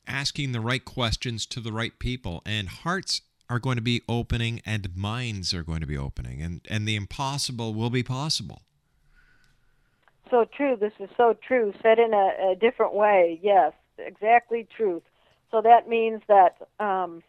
asking 0.06 0.52
the 0.52 0.60
right 0.60 0.84
questions 0.84 1.46
to 1.46 1.60
the 1.60 1.72
right 1.72 1.98
people, 1.98 2.42
and 2.46 2.68
hearts 2.68 3.20
are 3.50 3.58
going 3.58 3.76
to 3.76 3.82
be 3.82 4.02
opening, 4.08 4.60
and 4.64 4.94
minds 4.96 5.54
are 5.54 5.62
going 5.62 5.80
to 5.80 5.86
be 5.86 5.96
opening, 5.96 6.42
and, 6.42 6.60
and 6.68 6.86
the 6.86 6.96
impossible 6.96 7.74
will 7.74 7.90
be 7.90 8.02
possible. 8.02 8.62
So 10.30 10.44
true. 10.44 10.76
This 10.76 10.92
is 11.00 11.08
so 11.16 11.36
true. 11.46 11.72
Said 11.82 11.98
in 11.98 12.12
a, 12.12 12.52
a 12.52 12.56
different 12.56 12.94
way. 12.94 13.40
Yes, 13.42 13.72
exactly 13.98 14.66
truth. 14.76 15.02
So 15.50 15.62
that 15.62 15.88
means 15.88 16.20
that 16.28 16.56
um, 16.78 17.22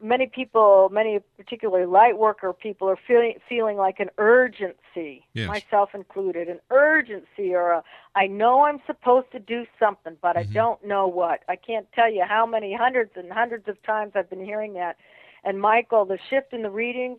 many 0.00 0.26
people, 0.26 0.88
many 0.92 1.20
particularly 1.36 1.86
light 1.86 2.18
worker 2.18 2.52
people, 2.52 2.88
are 2.88 2.98
feeling 3.06 3.34
feeling 3.48 3.76
like 3.76 4.00
an 4.00 4.10
urgency, 4.18 5.24
Yes. 5.34 5.48
myself 5.48 5.90
included, 5.94 6.48
an 6.48 6.60
urgency 6.70 7.54
or 7.54 7.72
a 7.72 7.84
I 8.14 8.26
know 8.26 8.64
I'm 8.64 8.80
supposed 8.86 9.30
to 9.32 9.38
do 9.38 9.66
something, 9.78 10.16
but 10.20 10.36
I 10.36 10.44
don't 10.44 10.84
know 10.84 11.06
what. 11.06 11.40
I 11.48 11.56
can't 11.56 11.86
tell 11.92 12.10
you 12.10 12.24
how 12.26 12.46
many 12.46 12.74
hundreds 12.74 13.12
and 13.14 13.30
hundreds 13.30 13.68
of 13.68 13.80
times 13.82 14.12
I've 14.14 14.30
been 14.30 14.44
hearing 14.44 14.74
that. 14.74 14.96
And 15.44 15.60
Michael, 15.60 16.04
the 16.06 16.18
shift 16.30 16.52
in 16.52 16.62
the 16.62 16.70
readings 16.70 17.18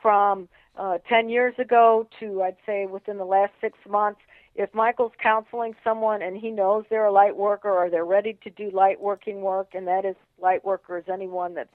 from 0.00 0.48
uh, 0.76 0.98
10 1.08 1.28
years 1.28 1.54
ago 1.58 2.08
to 2.20 2.42
I'd 2.42 2.56
say 2.64 2.86
within 2.86 3.18
the 3.18 3.24
last 3.24 3.52
six 3.60 3.78
months, 3.88 4.20
if 4.54 4.72
Michael's 4.74 5.12
counseling 5.22 5.74
someone 5.84 6.22
and 6.22 6.36
he 6.36 6.50
knows 6.50 6.84
they're 6.90 7.06
a 7.06 7.12
light 7.12 7.36
worker 7.36 7.70
or 7.70 7.88
they're 7.88 8.04
ready 8.04 8.36
to 8.44 8.50
do 8.50 8.70
light 8.70 9.00
working 9.00 9.40
work, 9.42 9.68
and 9.74 9.86
that 9.86 10.04
is 10.04 10.16
light 10.40 10.64
workers, 10.64 11.04
anyone 11.12 11.54
that's 11.54 11.68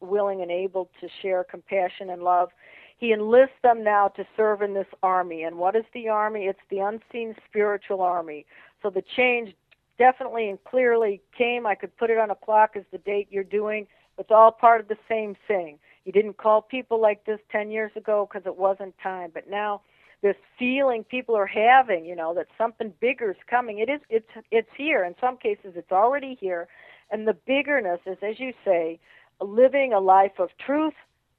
willing 0.00 0.42
and 0.42 0.50
able 0.50 0.90
to 1.00 1.08
share 1.22 1.44
compassion 1.44 2.10
and 2.10 2.22
love. 2.22 2.50
He 2.98 3.12
enlists 3.12 3.56
them 3.62 3.84
now 3.84 4.08
to 4.08 4.24
serve 4.36 4.62
in 4.62 4.74
this 4.74 4.86
army. 5.02 5.42
And 5.42 5.56
what 5.56 5.76
is 5.76 5.84
the 5.92 6.08
army? 6.08 6.44
It's 6.44 6.58
the 6.70 6.78
unseen 6.78 7.34
spiritual 7.48 8.00
army. 8.00 8.46
So 8.82 8.90
the 8.90 9.02
change 9.16 9.54
definitely 9.98 10.48
and 10.48 10.62
clearly 10.64 11.20
came. 11.36 11.66
I 11.66 11.74
could 11.74 11.96
put 11.96 12.10
it 12.10 12.18
on 12.18 12.30
a 12.30 12.34
clock 12.34 12.72
as 12.76 12.84
the 12.92 12.98
date 12.98 13.28
you're 13.30 13.44
doing. 13.44 13.86
It's 14.18 14.30
all 14.30 14.52
part 14.52 14.80
of 14.80 14.88
the 14.88 14.96
same 15.08 15.36
thing. 15.48 15.78
You 16.04 16.12
didn't 16.12 16.36
call 16.36 16.62
people 16.62 17.00
like 17.00 17.24
this 17.24 17.40
10 17.50 17.70
years 17.70 17.92
ago 17.96 18.28
because 18.30 18.46
it 18.46 18.56
wasn't 18.56 18.94
time, 19.02 19.30
but 19.32 19.48
now 19.48 19.80
this 20.22 20.36
feeling 20.58 21.04
people 21.04 21.36
are 21.36 21.46
having, 21.46 22.04
you 22.04 22.16
know, 22.16 22.34
that 22.34 22.46
something 22.56 22.92
bigger 23.00 23.30
is 23.30 23.36
coming. 23.48 23.78
It 23.78 23.88
is 23.90 24.00
it's 24.08 24.28
it's 24.50 24.68
here. 24.76 25.04
In 25.04 25.14
some 25.20 25.36
cases 25.36 25.74
it's 25.76 25.92
already 25.92 26.36
here. 26.40 26.68
And 27.10 27.28
the 27.28 27.36
biggerness 27.46 28.00
is 28.06 28.18
as 28.22 28.40
you 28.40 28.52
say, 28.64 28.98
living 29.40 29.92
a 29.92 30.00
life 30.00 30.38
of 30.38 30.50
truth 30.64 30.94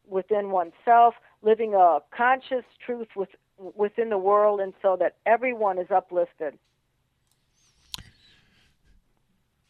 within 0.07 0.51
oneself, 0.51 1.15
living 1.41 1.73
a 1.73 1.99
conscious 2.15 2.65
truth 2.85 3.07
with, 3.15 3.29
within 3.57 4.09
the 4.09 4.17
world 4.17 4.59
and 4.59 4.73
so 4.81 4.97
that 4.99 5.15
everyone 5.25 5.79
is 5.79 5.89
uplifted. 5.89 6.57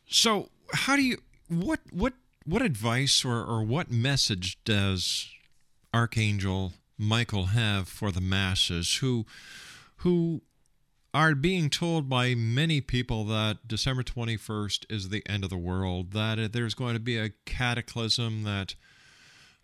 So, 0.07 0.49
how 0.73 0.95
do 0.95 1.01
you 1.01 1.17
what 1.47 1.79
what 1.91 2.13
what 2.45 2.61
advice 2.61 3.25
or, 3.25 3.43
or 3.43 3.63
what 3.63 3.91
message 3.91 4.57
does 4.63 5.29
Archangel 5.93 6.73
Michael 6.97 7.47
have 7.47 7.87
for 7.87 8.11
the 8.11 8.21
masses 8.21 8.97
who 8.97 9.25
who 9.97 10.41
are 11.13 11.33
being 11.33 11.69
told 11.69 12.09
by 12.09 12.35
many 12.35 12.81
people 12.81 13.23
that 13.23 13.65
December 13.65 14.03
21st 14.03 14.85
is 14.89 15.07
the 15.07 15.23
end 15.27 15.45
of 15.45 15.49
the 15.49 15.57
world, 15.57 16.11
that 16.11 16.51
there's 16.51 16.73
going 16.73 16.93
to 16.93 16.99
be 16.99 17.17
a 17.17 17.31
cataclysm, 17.45 18.43
that 18.43 18.75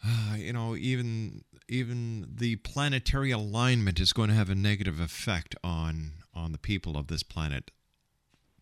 uh, 0.06 0.36
you 0.38 0.54
know 0.54 0.76
even 0.76 1.44
even 1.68 2.28
the 2.34 2.56
planetary 2.58 3.32
alignment 3.32 4.00
is 4.00 4.14
going 4.14 4.30
to 4.30 4.36
have 4.36 4.50
a 4.50 4.56
negative 4.56 5.00
effect 5.00 5.56
on 5.64 6.14
on 6.34 6.52
the 6.52 6.58
people 6.58 6.98
of 6.98 7.08
this 7.08 7.24
planet. 7.24 7.72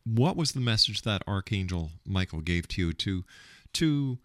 What 0.04 0.36
was 0.36 0.54
the 0.54 0.60
message 0.60 1.04
that 1.04 1.22
Archangel 1.28 1.92
Michael 2.06 2.42
gave 2.42 2.68
to 2.70 2.82
you 2.82 2.94
to 2.94 3.24
to 3.74 4.18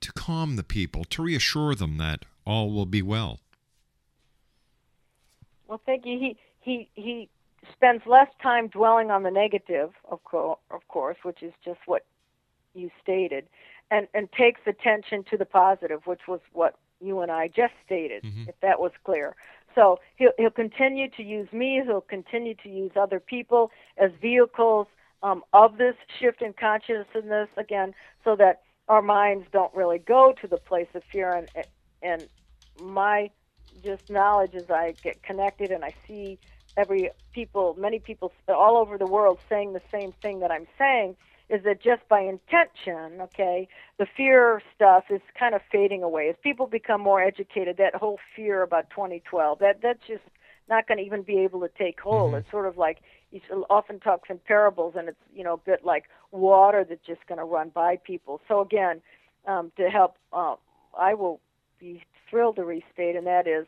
to 0.00 0.12
calm 0.12 0.56
the 0.56 0.62
people, 0.62 1.04
to 1.04 1.22
reassure 1.22 1.74
them 1.74 1.98
that 1.98 2.24
all 2.46 2.70
will 2.72 2.86
be 2.86 3.02
well. 3.02 3.40
Well, 5.68 5.80
thank 5.86 6.04
you. 6.04 6.18
He 6.18 6.36
he 6.60 6.88
he 6.94 7.28
spends 7.72 8.02
less 8.06 8.28
time 8.42 8.68
dwelling 8.68 9.10
on 9.10 9.22
the 9.22 9.30
negative, 9.30 9.90
of, 10.10 10.22
co- 10.24 10.58
of 10.70 10.86
course, 10.88 11.16
which 11.22 11.42
is 11.42 11.52
just 11.64 11.80
what 11.86 12.04
you 12.74 12.90
stated, 13.02 13.46
and 13.90 14.08
and 14.14 14.30
takes 14.32 14.60
attention 14.66 15.24
to 15.30 15.36
the 15.36 15.44
positive, 15.44 16.06
which 16.06 16.26
was 16.26 16.40
what 16.52 16.76
you 17.00 17.20
and 17.20 17.30
I 17.30 17.48
just 17.48 17.72
stated, 17.84 18.24
mm-hmm. 18.24 18.48
if 18.48 18.54
that 18.60 18.80
was 18.80 18.92
clear. 19.04 19.36
So 19.74 20.00
he'll 20.16 20.32
he'll 20.38 20.50
continue 20.50 21.08
to 21.10 21.22
use 21.22 21.52
me. 21.52 21.80
He'll 21.84 22.00
continue 22.00 22.54
to 22.62 22.68
use 22.68 22.92
other 22.96 23.20
people 23.20 23.70
as 23.96 24.10
vehicles 24.20 24.86
um, 25.22 25.44
of 25.52 25.78
this 25.78 25.94
shift 26.18 26.42
in 26.42 26.52
consciousness 26.52 27.48
again, 27.56 27.94
so 28.24 28.34
that 28.36 28.62
our 28.88 29.02
minds 29.02 29.46
don't 29.52 29.72
really 29.74 29.98
go 29.98 30.34
to 30.40 30.48
the 30.48 30.56
place 30.56 30.88
of 30.94 31.02
fear 31.12 31.30
and 31.30 31.48
and 32.02 32.28
my 32.80 33.30
just 33.84 34.10
knowledge 34.10 34.54
as 34.54 34.70
I 34.70 34.94
get 35.02 35.22
connected 35.22 35.70
and 35.70 35.84
I 35.84 35.94
see 36.06 36.38
every 36.76 37.10
people, 37.32 37.76
many 37.78 37.98
people 37.98 38.32
all 38.48 38.76
over 38.76 38.98
the 38.98 39.06
world 39.06 39.38
saying 39.48 39.72
the 39.72 39.82
same 39.90 40.12
thing 40.12 40.40
that 40.40 40.50
I'm 40.50 40.66
saying 40.78 41.16
is 41.48 41.64
that 41.64 41.82
just 41.82 42.08
by 42.08 42.20
intention, 42.20 43.20
okay, 43.20 43.68
the 43.98 44.06
fear 44.16 44.62
stuff 44.74 45.04
is 45.10 45.20
kind 45.38 45.54
of 45.54 45.60
fading 45.70 46.02
away. 46.02 46.28
As 46.28 46.36
people 46.42 46.66
become 46.66 47.00
more 47.00 47.20
educated, 47.20 47.76
that 47.78 47.94
whole 47.94 48.20
fear 48.36 48.62
about 48.62 48.88
2012, 48.90 49.58
that 49.58 49.80
that's 49.82 50.06
just 50.06 50.22
not 50.68 50.86
going 50.86 50.98
to 50.98 51.04
even 51.04 51.22
be 51.22 51.38
able 51.38 51.60
to 51.60 51.70
take 51.76 52.00
hold. 52.00 52.30
Mm-hmm. 52.30 52.38
It's 52.38 52.50
sort 52.50 52.66
of 52.66 52.78
like 52.78 52.98
he 53.30 53.42
often 53.68 53.98
talks 53.98 54.30
in 54.30 54.38
parables, 54.38 54.94
and 54.96 55.08
it's 55.08 55.18
you 55.34 55.42
know 55.42 55.54
a 55.54 55.58
bit 55.58 55.84
like 55.84 56.04
water 56.30 56.86
that's 56.88 57.04
just 57.04 57.26
going 57.26 57.38
to 57.38 57.44
run 57.44 57.70
by 57.70 57.96
people. 57.96 58.40
So 58.46 58.60
again, 58.60 59.02
um, 59.46 59.72
to 59.76 59.90
help, 59.90 60.16
uh, 60.32 60.54
I 60.96 61.14
will 61.14 61.40
be 61.80 62.02
thrilled 62.28 62.56
to 62.56 62.64
restate, 62.64 63.16
and 63.16 63.26
that 63.26 63.46
is 63.46 63.66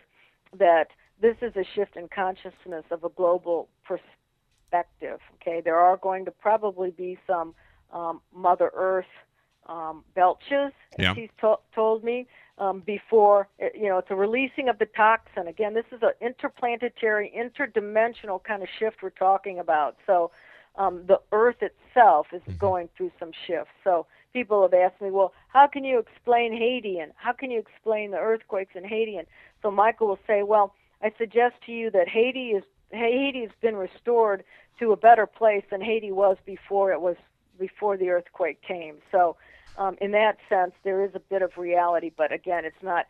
that 0.59 0.89
this 1.21 1.37
is 1.41 1.55
a 1.57 1.65
shift 1.75 1.97
in 1.97 2.09
consciousness 2.09 2.85
of 2.91 3.05
a 3.05 3.09
global 3.09 3.69
perspective. 3.85 5.21
Okay, 5.37 5.61
there 5.61 5.77
are 5.77 5.97
going 5.97 6.25
to 6.27 6.31
probably 6.31 6.91
be 6.91 7.19
some 7.27 7.55
um, 7.93 8.21
Mother 8.35 8.71
Earth 8.75 9.05
um, 9.67 10.05
belches, 10.15 10.73
as 10.99 10.99
yeah. 10.99 11.15
he's 11.15 11.31
to- 11.41 11.61
told 11.75 12.03
me, 12.03 12.27
um, 12.59 12.81
before 12.81 13.49
eh, 13.61 13.69
you 13.75 13.89
know 13.89 13.99
it's 13.99 14.11
a 14.11 14.15
releasing 14.15 14.69
of 14.69 14.79
the 14.79 14.87
toxin. 14.87 15.47
Again, 15.47 15.75
this 15.75 15.87
is 15.93 16.01
an 16.03 16.13
interplanetary, 16.21 17.33
interdimensional 17.37 18.43
kind 18.43 18.63
of 18.63 18.69
shift 18.79 19.03
we're 19.03 19.11
talking 19.11 19.59
about. 19.59 19.97
So 20.07 20.31
um, 20.77 21.05
the 21.07 21.21
Earth 21.33 21.63
itself 21.63 22.29
is 22.33 22.43
mm-hmm. 22.43 22.59
going 22.59 22.89
through 22.97 23.13
some 23.19 23.31
shifts. 23.47 23.73
So 23.85 24.07
people 24.33 24.63
have 24.63 24.75
asked 24.75 25.01
me, 25.01 25.11
well, 25.11 25.33
how 25.49 25.67
can 25.67 25.85
you 25.85 25.99
explain 25.99 26.53
Haiti 26.57 26.99
and 26.99 27.13
how 27.17 27.33
can 27.33 27.51
you 27.51 27.59
explain 27.59 28.11
the 28.11 28.19
earthquakes 28.19 28.75
in 28.75 28.85
Haiti? 28.85 29.17
And 29.17 29.27
so 29.63 29.71
Michael 29.71 30.09
will 30.09 30.19
say, 30.27 30.43
well, 30.43 30.75
I 31.03 31.13
suggest 31.19 31.57
to 31.67 31.73
you 31.73 31.91
that 31.91 32.09
Haiti 32.09 32.51
is 32.51 32.65
Haiti 32.91 33.41
has 33.43 33.51
been 33.61 33.77
restored 33.77 34.45
to 34.79 34.93
a 34.93 34.97
better 34.97 35.27
place 35.27 35.65
than 35.71 35.81
Haiti 35.81 36.13
was 36.13 36.37
before 36.45 36.93
it 36.93 37.01
was 37.01 37.17
before 37.59 37.97
the 37.97 38.11
earthquake 38.11 38.61
came. 38.63 38.97
So, 39.11 39.37
um, 39.79 39.97
in 40.01 40.11
that 40.13 40.37
sense, 40.49 40.73
there 40.85 41.03
is 41.03 41.15
a 41.15 41.21
bit 41.21 41.43
of 41.43 41.57
reality, 41.57 42.11
but 42.15 42.33
again, 42.33 42.65
it's 42.65 42.83
not 42.83 43.07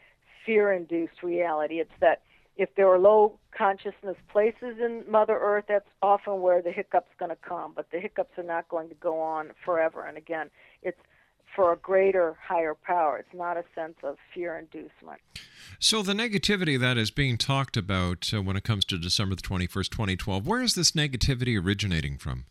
fear-induced 0.46 1.22
reality. 1.22 1.80
It's 1.80 1.90
that 2.00 2.22
if 2.56 2.74
there 2.76 2.86
are 2.88 2.98
low 2.98 3.38
consciousness 3.56 4.16
places 4.30 4.76
in 4.78 5.04
Mother 5.08 5.38
Earth, 5.40 5.64
that's 5.68 5.88
often 6.02 6.40
where 6.40 6.60
the 6.60 6.70
hiccup's 6.70 7.10
going 7.18 7.30
to 7.30 7.36
come. 7.36 7.72
But 7.74 7.90
the 7.90 7.98
hiccups 7.98 8.38
are 8.38 8.44
not 8.44 8.68
going 8.68 8.88
to 8.90 8.94
go 8.94 9.20
on 9.20 9.52
forever. 9.64 10.04
And 10.06 10.16
again, 10.16 10.50
it's 10.82 11.00
for 11.54 11.72
a 11.72 11.76
greater, 11.76 12.36
higher 12.42 12.74
power. 12.74 13.18
It's 13.18 13.34
not 13.34 13.56
a 13.56 13.64
sense 13.74 13.96
of 14.02 14.16
fear 14.34 14.58
inducement. 14.58 15.20
So, 15.78 16.02
the 16.02 16.12
negativity 16.12 16.78
that 16.78 16.96
is 16.96 17.10
being 17.10 17.36
talked 17.36 17.76
about 17.76 18.32
uh, 18.32 18.42
when 18.42 18.56
it 18.56 18.64
comes 18.64 18.84
to 18.86 18.98
December 18.98 19.34
the 19.34 19.42
21st, 19.42 19.90
2012, 19.90 20.46
where 20.46 20.62
is 20.62 20.74
this 20.74 20.92
negativity 20.92 21.62
originating 21.62 22.18
from? 22.18 22.44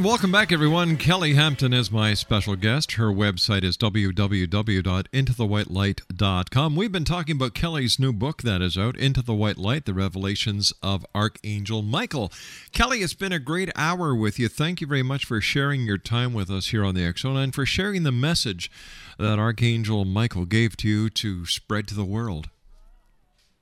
Welcome 0.00 0.32
back, 0.32 0.50
everyone. 0.50 0.96
Kelly 0.96 1.34
Hampton 1.34 1.74
is 1.74 1.92
my 1.92 2.14
special 2.14 2.56
guest. 2.56 2.92
Her 2.92 3.12
website 3.12 3.64
is 3.64 3.76
www.intothewhitelight.com. 3.76 6.76
We've 6.76 6.90
been 6.90 7.04
talking 7.04 7.36
about 7.36 7.52
Kelly's 7.52 7.98
new 7.98 8.14
book 8.14 8.40
that 8.40 8.62
is 8.62 8.78
out, 8.78 8.96
Into 8.96 9.20
the 9.20 9.34
White 9.34 9.58
Light 9.58 9.84
The 9.84 9.92
Revelations 9.92 10.72
of 10.82 11.04
Archangel 11.14 11.82
Michael. 11.82 12.32
Kelly, 12.72 13.00
it's 13.00 13.12
been 13.12 13.32
a 13.32 13.38
great 13.38 13.70
hour 13.76 14.14
with 14.14 14.38
you. 14.38 14.48
Thank 14.48 14.80
you 14.80 14.86
very 14.86 15.02
much 15.02 15.26
for 15.26 15.42
sharing 15.42 15.82
your 15.82 15.98
time 15.98 16.32
with 16.32 16.48
us 16.48 16.68
here 16.68 16.82
on 16.82 16.94
the 16.94 17.12
Zone 17.18 17.36
and 17.36 17.54
for 17.54 17.66
sharing 17.66 18.02
the 18.02 18.10
message 18.10 18.70
that 19.18 19.38
Archangel 19.38 20.06
Michael 20.06 20.46
gave 20.46 20.78
to 20.78 20.88
you 20.88 21.10
to 21.10 21.44
spread 21.44 21.86
to 21.88 21.94
the 21.94 22.06
world. 22.06 22.48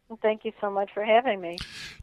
Well, 0.08 0.18
Thank 0.22 0.44
you 0.44 0.52
so 0.60 0.70
much 0.70 0.90
for 0.94 1.04
having 1.04 1.40
me. 1.40 1.58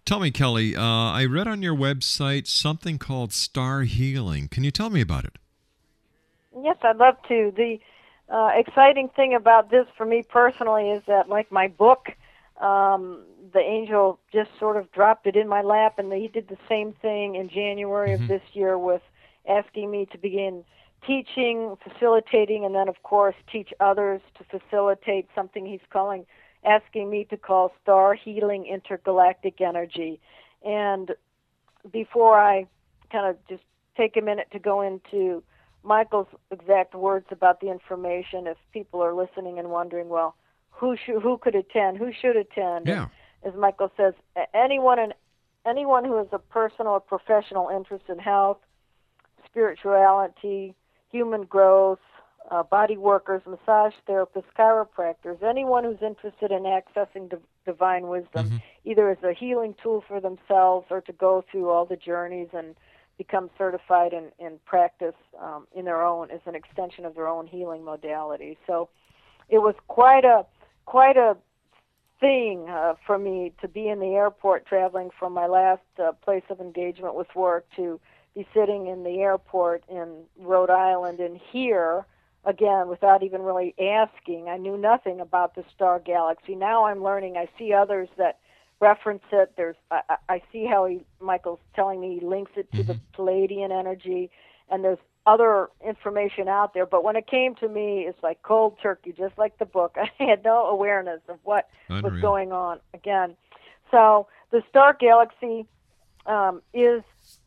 Tell 0.06 0.20
me, 0.20 0.30
Kelly, 0.30 0.76
uh, 0.76 0.82
I 0.82 1.26
read 1.26 1.48
on 1.48 1.64
your 1.64 1.76
website 1.76 2.48
something 2.48 3.00
called 3.00 3.34
Star 3.34 3.82
Healing. 3.82 4.48
Can 4.48 4.64
you 4.64 4.72
tell 4.72 4.92
me 4.92 5.02
about 5.02 5.26
it? 5.26 5.38
Yes, 6.64 6.78
I'd 6.84 6.98
love 6.98 7.16
to. 7.28 7.52
The 7.56 7.80
uh, 8.30 8.52
exciting 8.56 9.10
thing 9.16 9.34
about 9.34 9.72
this 9.72 9.88
for 9.98 10.06
me 10.06 10.24
personally 10.24 10.92
is 10.92 11.04
that, 11.08 11.30
like 11.30 11.52
my 11.52 11.68
book, 11.68 12.10
um, 12.62 13.24
the 13.54 13.60
angel 13.60 14.20
just 14.32 14.52
sort 14.60 14.78
of 14.78 14.92
dropped 14.92 15.26
it 15.26 15.36
in 15.36 15.48
my 15.48 15.62
lap, 15.62 15.98
and 15.98 16.14
he 16.14 16.28
did 16.28 16.48
the 16.48 16.58
same 16.70 16.94
thing 16.94 17.36
in 17.36 17.50
January 17.50 18.14
of 18.14 18.28
this 18.28 18.42
year 18.54 18.78
with 18.78 19.02
asking 19.48 19.90
me 19.90 20.08
to 20.12 20.18
begin 20.18 20.64
teaching, 21.06 21.78
facilitating, 21.84 22.66
and 22.66 22.74
then, 22.74 22.88
of 22.88 23.02
course, 23.04 23.36
teach 23.52 23.74
others 23.80 24.22
to 24.38 24.60
facilitate 24.60 25.28
something 25.36 25.66
he's 25.66 25.80
calling, 25.90 26.26
asking 26.66 27.10
me 27.10 27.26
to 27.30 27.38
call 27.38 27.72
Star 27.82 28.14
Healing 28.14 28.66
Intergalactic 28.66 29.62
Energy. 29.62 30.20
And 30.64 31.12
before 31.92 32.40
I 32.40 32.68
kind 33.12 33.28
of 33.28 33.38
just 33.48 33.64
take 33.96 34.18
a 34.18 34.22
minute 34.22 34.48
to 34.52 34.60
go 34.60 34.82
into 34.82 35.44
Michael's 35.84 36.28
exact 36.52 36.96
words 36.96 37.28
about 37.30 37.62
the 37.62 37.70
information, 37.70 38.48
if 38.48 38.58
people 38.74 39.02
are 39.02 39.14
listening 39.14 39.60
and 39.60 39.70
wondering, 39.70 40.10
well, 40.10 40.36
who 40.72 40.98
should, 40.98 41.22
who 41.22 41.38
could 41.38 41.56
attend, 41.56 41.98
who 41.98 42.12
should 42.12 42.36
attend? 42.36 42.88
Yeah. 42.88 43.08
As 43.46 43.54
Michael 43.54 43.92
says, 43.96 44.14
anyone 44.54 44.98
and 44.98 45.14
anyone 45.66 46.04
who 46.04 46.18
has 46.18 46.28
a 46.32 46.40
personal 46.40 46.94
or 46.94 47.00
professional 47.00 47.70
interest 47.70 48.06
in 48.10 48.18
health, 48.18 48.58
spirituality, 49.46 50.76
human 51.12 51.44
growth, 51.44 52.00
uh, 52.52 52.64
body 52.64 52.98
workers, 52.98 53.42
massage 53.48 53.94
therapists, 54.08 54.44
chiropractors, 54.58 55.42
anyone 55.44 55.84
who's 55.84 56.02
interested 56.02 56.52
in 56.52 56.64
accessing 56.64 57.30
div- 57.30 57.42
divine 57.66 58.08
wisdom, 58.08 58.62
either 58.86 59.10
as 59.10 59.18
a 59.24 59.34
healing 59.34 59.76
tool 59.82 60.04
for 60.08 60.20
themselves 60.20 60.86
or 60.90 61.02
to 61.02 61.12
go 61.14 61.44
through 61.52 61.70
all 61.70 61.86
the 61.86 61.96
journeys 61.96 62.48
and 62.54 62.76
become 63.18 63.50
certified 63.58 64.14
in, 64.14 64.32
in 64.46 64.60
practice 64.66 65.16
um, 65.42 65.66
in 65.74 65.86
their 65.86 66.04
own 66.04 66.30
as 66.32 66.42
an 66.46 66.56
extension 66.56 67.06
of 67.06 67.16
their 67.16 67.28
own 67.28 67.48
healing 67.48 67.84
modality. 67.84 68.58
So 68.68 68.90
it 69.50 69.60
was 69.60 69.76
quite 69.88 70.26
a 70.26 70.46
quite 70.86 71.18
a 71.18 71.36
thing 72.20 72.70
uh, 72.70 72.94
for 73.06 73.18
me 73.18 73.54
to 73.62 73.68
be 73.68 73.88
in 73.90 74.00
the 74.00 74.14
airport 74.14 74.66
traveling 74.66 75.10
from 75.18 75.34
my 75.34 75.48
last 75.48 75.82
uh, 76.00 76.12
place 76.24 76.44
of 76.50 76.60
engagement 76.60 77.16
with 77.16 77.28
work 77.36 77.66
to 77.76 78.00
be 78.36 78.48
sitting 78.54 78.88
in 78.88 79.04
the 79.04 79.22
airport 79.22 79.84
in 79.90 80.24
Rhode 80.40 80.70
Island 80.70 81.20
and 81.20 81.40
hear 81.52 82.06
again 82.46 82.88
without 82.88 83.24
even 83.24 83.42
really 83.42 83.74
asking. 83.80 84.48
I 84.50 84.58
knew 84.58 84.78
nothing 84.78 85.20
about 85.20 85.56
the 85.56 85.64
star 85.74 86.00
galaxy. 86.00 86.56
Now 86.56 86.86
I'm 86.86 87.04
learning. 87.04 87.38
I 87.38 87.50
see 87.58 87.74
others 87.74 88.08
that 88.18 88.40
reference 88.80 89.24
it. 89.32 89.54
There's 89.58 89.76
I, 89.92 90.18
I- 90.30 90.42
see 90.52 90.66
how 90.66 90.86
he 90.86 91.06
Michael's 91.20 91.60
telling 91.76 92.00
me 92.00 92.18
he 92.20 92.26
links 92.26 92.52
it 92.56 92.72
to 92.74 92.84
the 92.84 93.00
Pleiadian 93.18 93.72
energy, 93.78 94.30
and 94.70 94.84
there's 94.84 95.00
other 95.26 95.70
information 95.86 96.48
out 96.48 96.74
there. 96.74 96.86
But 96.86 97.04
when 97.04 97.16
it 97.16 97.28
came 97.28 97.56
to 97.56 97.68
me, 97.68 98.06
it's 98.08 98.22
like 98.22 98.44
cold 98.44 98.78
turkey, 98.82 99.14
just 99.18 99.38
like 99.38 99.58
the 99.58 99.66
book. 99.66 99.96
I 100.20 100.24
had 100.24 100.44
no 100.44 100.66
awareness 100.68 101.22
of 101.30 101.40
what 101.44 101.68
was 102.04 102.22
going 102.22 102.52
on 102.52 102.80
again. 102.94 103.36
So 103.92 104.28
the 104.52 104.62
star 104.70 104.96
galaxy 105.00 105.66
um, 106.26 106.62
is 106.74 107.02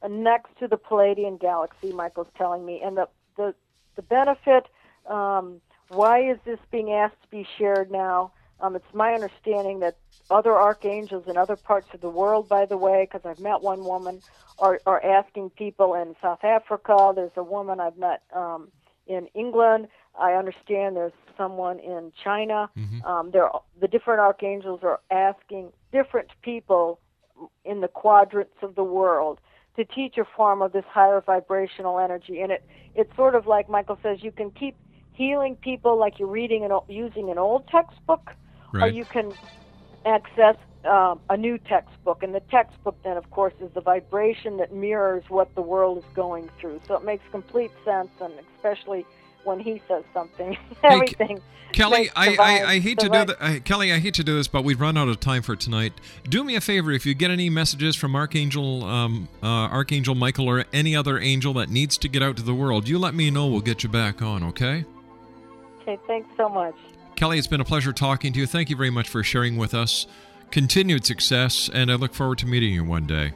next 0.09 0.51
to 0.61 0.68
the 0.68 0.76
Pleiadian 0.76 1.40
galaxy. 1.40 1.92
Michael's 1.92 2.28
telling 2.36 2.64
me, 2.66 2.80
and 2.84 2.96
the 2.96 3.09
the 3.36 3.55
the 3.96 4.03
benefit. 4.03 4.66
Um, 5.09 5.61
why 5.89 6.31
is 6.31 6.39
this 6.45 6.59
being 6.71 6.93
asked 6.93 7.21
to 7.23 7.29
be 7.29 7.47
shared 7.59 7.91
now? 7.91 8.33
Um, 8.61 8.77
it's 8.77 8.93
my 8.93 9.13
understanding 9.13 9.81
that 9.81 9.97
other 10.31 10.55
archangels 10.55 11.25
in 11.27 11.37
other 11.37 11.57
parts 11.57 11.89
of 11.95 12.01
the 12.01 12.11
world, 12.11 12.49
by 12.49 12.67
the 12.67 12.77
way, 12.77 13.09
because 13.11 13.29
I've 13.29 13.41
met 13.41 13.63
one 13.63 13.85
woman, 13.85 14.21
are, 14.59 14.81
are 14.85 15.05
asking 15.05 15.51
people 15.51 15.95
in 15.95 16.15
South 16.21 16.45
Africa. 16.45 17.13
There's 17.15 17.31
a 17.37 17.43
woman 17.43 17.81
I've 17.81 17.97
met 17.97 18.23
um, 18.35 18.69
in 19.07 19.29
England. 19.35 19.89
I 20.19 20.33
understand 20.33 20.97
there's 20.97 21.13
someone 21.37 21.79
in 21.79 22.13
China. 22.23 22.69
Um, 23.05 23.31
there, 23.31 23.49
the 23.81 23.89
different 23.89 24.21
archangels 24.21 24.81
are 24.83 25.01
asking 25.11 25.73
different 25.93 26.29
people 26.43 26.99
in 27.65 27.81
the 27.81 27.89
quadrants 27.89 28.57
of 28.63 28.75
the 28.75 28.83
world 28.83 29.41
to 29.77 29.85
teach 29.85 30.19
a 30.19 30.25
form 30.37 30.61
of 30.61 30.73
this 30.73 30.85
higher 30.91 31.21
vibrational 31.21 32.01
energy. 32.01 32.41
And 32.41 32.51
it 32.51 32.65
it's 32.97 33.15
sort 33.15 33.37
of 33.37 33.47
like 33.47 33.71
Michael 33.71 33.99
says, 34.03 34.19
you 34.23 34.33
can 34.33 34.51
keep 34.51 34.77
healing 35.19 35.57
people 35.57 35.99
like 35.99 36.21
you're 36.21 36.29
reading 36.29 36.64
and 36.64 36.73
using 36.89 37.29
an 37.29 37.39
old 37.39 37.66
textbook, 37.69 38.31
right. 38.73 38.85
or 38.85 38.87
you 38.87 39.05
can 39.05 39.33
access 40.07 40.57
um, 40.85 41.21
a 41.29 41.37
new 41.37 41.59
textbook. 41.59 42.23
And 42.23 42.33
the 42.33 42.41
textbook, 42.41 42.97
then, 43.03 43.16
of 43.16 43.29
course, 43.31 43.53
is 43.61 43.69
the 43.75 43.81
vibration 43.81 44.59
that 44.59 44.73
mirrors 44.73 45.25
what 45.29 45.53
the 45.57 45.61
world 45.61 45.99
is 45.99 46.05
going 46.14 46.49
through. 46.61 46.81
So 46.87 46.95
it 46.95 47.05
makes 47.05 47.25
complete 47.33 47.73
sense, 47.85 48.11
and 48.21 48.33
especially 48.57 49.05
when 49.43 49.59
he 49.59 49.83
says 49.89 50.05
something, 50.14 50.57
everything. 50.85 51.39
Hey, 51.39 51.43
Kelly, 51.73 52.11
I, 52.16 52.37
I, 52.37 52.64
I, 52.73 52.79
hate 52.79 52.99
to 53.01 53.09
do 53.09 53.27
that. 53.27 53.37
Uh, 53.41 53.59
Kelly, 53.61 53.93
I 53.93 53.99
hate 53.99 54.14
to 54.14 54.25
do 54.25 54.37
this, 54.37 54.49
but 54.49 54.64
we've 54.64 54.81
run 54.81 54.97
out 54.97 55.09
of 55.09 55.21
time 55.21 55.43
for 55.43 55.55
tonight. 55.55 55.93
Do 56.29 56.43
me 56.43 56.55
a 56.55 56.61
favor, 56.61 56.93
if 56.93 57.05
you 57.05 57.12
get 57.14 57.31
any 57.31 57.51
messages 57.51 57.95
from 57.95 58.16
Archangel, 58.16 58.85
um, 58.85 59.29
uh, 59.43 59.47
Archangel 59.47 60.14
Michael, 60.14 60.49
or 60.49 60.64
any 60.73 60.97
other 60.97 61.19
angel 61.19 61.53
that 61.55 61.69
needs 61.69 61.99
to 61.99 62.09
get 62.09 62.23
out 62.23 62.37
to 62.39 62.43
the 62.43 62.55
world, 62.55 62.89
you 62.89 62.99
let 62.99 63.14
me 63.14 63.31
know. 63.31 63.49
We'll 63.49 63.61
get 63.61 63.83
you 63.83 63.89
back 63.89 64.23
on. 64.23 64.43
Okay. 64.45 64.87
Okay. 65.89 65.99
Thanks 66.07 66.28
so 66.36 66.49
much. 66.49 66.74
Kelly, 67.16 67.39
it's 67.39 67.47
been 67.47 67.61
a 67.61 67.64
pleasure 67.64 67.93
talking 67.93 68.32
to 68.32 68.41
you. 68.41 68.47
Thank 68.47 68.70
you 68.70 68.76
very 68.76 68.91
much 68.91 69.09
for 69.09 69.22
sharing 69.22 69.57
with 69.57 69.74
us. 69.74 70.07
Continued 70.51 71.05
success, 71.05 71.68
and 71.72 71.91
I 71.91 71.95
look 71.95 72.14
forward 72.14 72.39
to 72.39 72.47
meeting 72.47 72.72
you 72.72 72.84
one 72.84 73.07
day. 73.07 73.32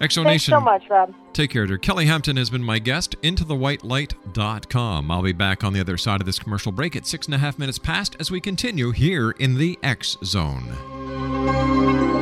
Xzone 0.00 0.24
Nation. 0.24 0.24
Thanks 0.24 0.46
so 0.46 0.60
much, 0.60 0.82
Rob. 0.88 1.14
Take 1.32 1.50
care, 1.50 1.66
dear. 1.66 1.78
Kelly 1.78 2.06
Hampton 2.06 2.36
has 2.36 2.50
been 2.50 2.64
my 2.64 2.78
guest. 2.78 3.14
IntoTheWhiteLight.com. 3.22 5.10
I'll 5.10 5.22
be 5.22 5.32
back 5.32 5.62
on 5.62 5.72
the 5.72 5.80
other 5.80 5.96
side 5.96 6.20
of 6.20 6.26
this 6.26 6.38
commercial 6.38 6.72
break 6.72 6.96
at 6.96 7.06
six 7.06 7.26
and 7.26 7.34
a 7.34 7.38
half 7.38 7.58
minutes 7.58 7.78
past 7.78 8.16
as 8.18 8.30
we 8.30 8.40
continue 8.40 8.90
here 8.90 9.30
in 9.32 9.58
the 9.58 9.78
X 9.82 10.16
Zone. 10.24 12.21